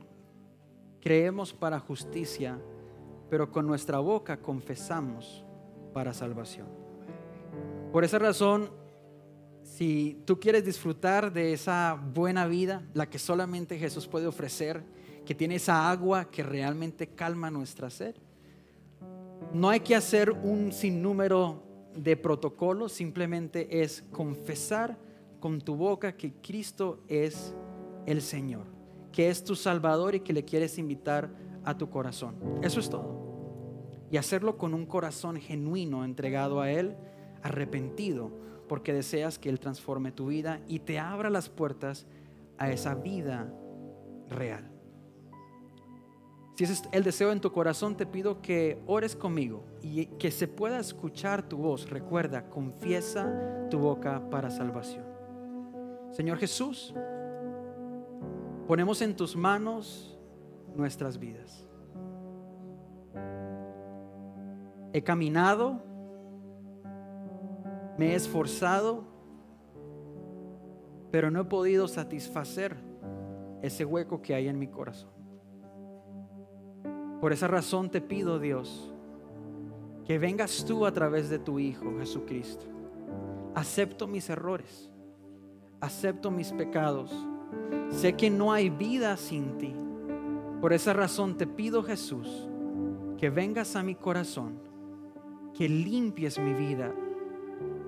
creemos 1.01 1.53
para 1.53 1.81
justicia, 1.81 2.57
pero 3.29 3.51
con 3.51 3.67
nuestra 3.67 3.99
boca 3.99 4.37
confesamos 4.37 5.45
para 5.93 6.15
salvación. 6.15 6.69
Por 7.91 8.05
esa 8.05 8.21
razón, 8.21 8.71
si 9.67 10.23
tú 10.25 10.39
quieres 10.39 10.65
disfrutar 10.65 11.33
de 11.33 11.53
esa 11.53 12.01
buena 12.15 12.47
vida, 12.47 12.87
la 12.95 13.11
que 13.11 13.19
solamente 13.19 13.79
Jesús 13.79 14.07
puede 14.07 14.27
ofrecer, 14.27 14.85
que 15.25 15.35
tiene 15.35 15.57
esa 15.57 15.91
agua 15.91 16.31
que 16.31 16.45
realmente 16.45 17.09
calma 17.09 17.51
nuestra 17.51 17.91
sed, 17.91 18.15
no 19.53 19.69
hay 19.69 19.81
que 19.81 19.97
hacer 19.97 20.31
un 20.31 20.73
sinnúmero 20.73 21.63
de 21.95 22.17
protocolos, 22.17 22.93
simplemente 22.93 23.83
es 23.83 24.03
confesar 24.13 24.97
con 25.41 25.61
tu 25.61 25.75
boca 25.75 26.17
que 26.17 26.33
Cristo 26.35 27.01
es 27.09 27.55
el 28.07 28.23
Señor, 28.23 28.67
que 29.13 29.29
es 29.29 29.43
tu 29.43 29.57
Salvador 29.57 30.15
y 30.15 30.21
que 30.21 30.33
le 30.33 30.45
quieres 30.45 30.79
invitar 30.79 31.29
a 31.65 31.77
tu 31.77 31.91
corazón. 31.91 32.37
Eso 32.63 32.79
es 32.79 32.89
todo. 32.89 33.27
Y 34.13 34.17
hacerlo 34.17 34.57
con 34.57 34.75
un 34.75 34.87
corazón 34.87 35.37
genuino, 35.37 36.05
entregado 36.05 36.61
a 36.61 36.71
Él, 36.71 36.97
arrepentido, 37.43 38.47
porque 38.69 38.93
deseas 38.93 39.39
que 39.39 39.49
Él 39.49 39.61
transforme 39.61 40.13
tu 40.13 40.27
vida 40.27 40.61
y 40.69 40.81
te 40.81 40.99
abra 40.99 41.31
las 41.31 41.49
puertas 41.49 42.07
a 42.59 42.71
esa 42.71 42.95
vida 42.95 43.53
real. 44.29 44.71
Si 46.57 46.65
ese 46.65 46.73
es 46.73 46.83
el 46.93 47.05
deseo 47.05 47.33
en 47.33 47.41
tu 47.41 47.53
corazón, 47.53 47.99
te 47.99 48.07
pido 48.07 48.41
que 48.41 48.83
ores 48.87 49.15
conmigo 49.15 49.65
y 49.83 50.07
que 50.07 50.31
se 50.31 50.49
pueda 50.49 50.79
escuchar 50.79 51.47
tu 51.47 51.59
voz. 51.59 51.91
Recuerda, 51.91 52.49
confiesa 52.49 53.69
tu 53.71 53.79
boca 53.79 54.31
para 54.31 54.51
salvación. 54.51 55.05
Señor 56.13 56.39
Jesús, 56.39 56.95
ponemos 58.67 59.03
en 59.03 59.15
tus 59.15 59.37
manos 59.37 60.19
nuestras 60.75 61.19
vidas. 61.19 61.67
He 64.95 65.03
caminado, 65.03 65.83
me 67.99 68.13
he 68.13 68.15
esforzado, 68.15 69.05
pero 71.11 71.31
no 71.31 71.41
he 71.41 71.45
podido 71.45 71.89
satisfacer 71.89 72.77
ese 73.63 73.85
hueco 73.85 74.23
que 74.23 74.35
hay 74.35 74.49
en 74.49 74.59
mi 74.59 74.69
corazón. 74.69 75.11
Por 77.21 77.33
esa 77.33 77.49
razón 77.49 77.91
te 77.91 78.01
pido, 78.01 78.39
Dios, 78.39 78.93
que 80.05 80.19
vengas 80.19 80.65
tú 80.65 80.85
a 80.87 80.93
través 80.93 81.31
de 81.31 81.39
tu 81.39 81.59
Hijo 81.59 81.99
Jesucristo. 81.99 82.67
Acepto 83.55 84.07
mis 84.07 84.29
errores 84.29 84.91
acepto 85.81 86.31
mis 86.31 86.53
pecados. 86.53 87.11
Sé 87.91 88.15
que 88.15 88.31
no 88.31 88.53
hay 88.53 88.71
vida 88.71 89.17
sin 89.17 89.59
ti. 89.59 89.75
Por 90.61 90.73
esa 90.73 90.93
razón 90.93 91.37
te 91.37 91.47
pido, 91.47 91.83
Jesús, 91.83 92.49
que 93.19 93.31
vengas 93.31 93.77
a 93.77 93.83
mi 93.83 93.95
corazón, 93.95 94.59
que 95.55 95.69
limpies 95.69 96.39
mi 96.39 96.55
vida, 96.55 96.93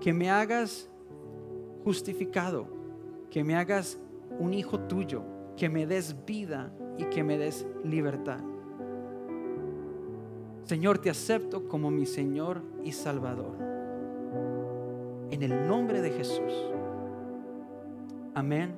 que 0.01 0.13
me 0.13 0.31
hagas 0.31 0.89
justificado, 1.85 2.67
que 3.31 3.45
me 3.45 3.57
hagas 3.57 3.99
un 4.39 4.55
hijo 4.55 4.81
tuyo, 4.81 5.23
que 5.57 5.69
me 5.69 5.87
des 5.87 6.25
vida 6.25 6.73
y 6.97 7.05
que 7.05 7.25
me 7.25 7.39
des 7.39 7.67
libertad. 7.85 8.41
Señor, 10.65 10.99
te 10.99 11.09
acepto 11.09 11.67
como 11.67 11.91
mi 11.91 12.05
Señor 12.05 12.63
y 12.85 12.93
Salvador. 12.93 13.57
En 15.31 15.43
el 15.43 15.67
nombre 15.67 16.03
de 16.03 16.11
Jesús. 16.11 16.53
Amén 18.35 18.75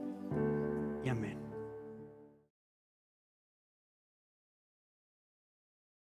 y 1.04 1.08
amén. 1.08 1.39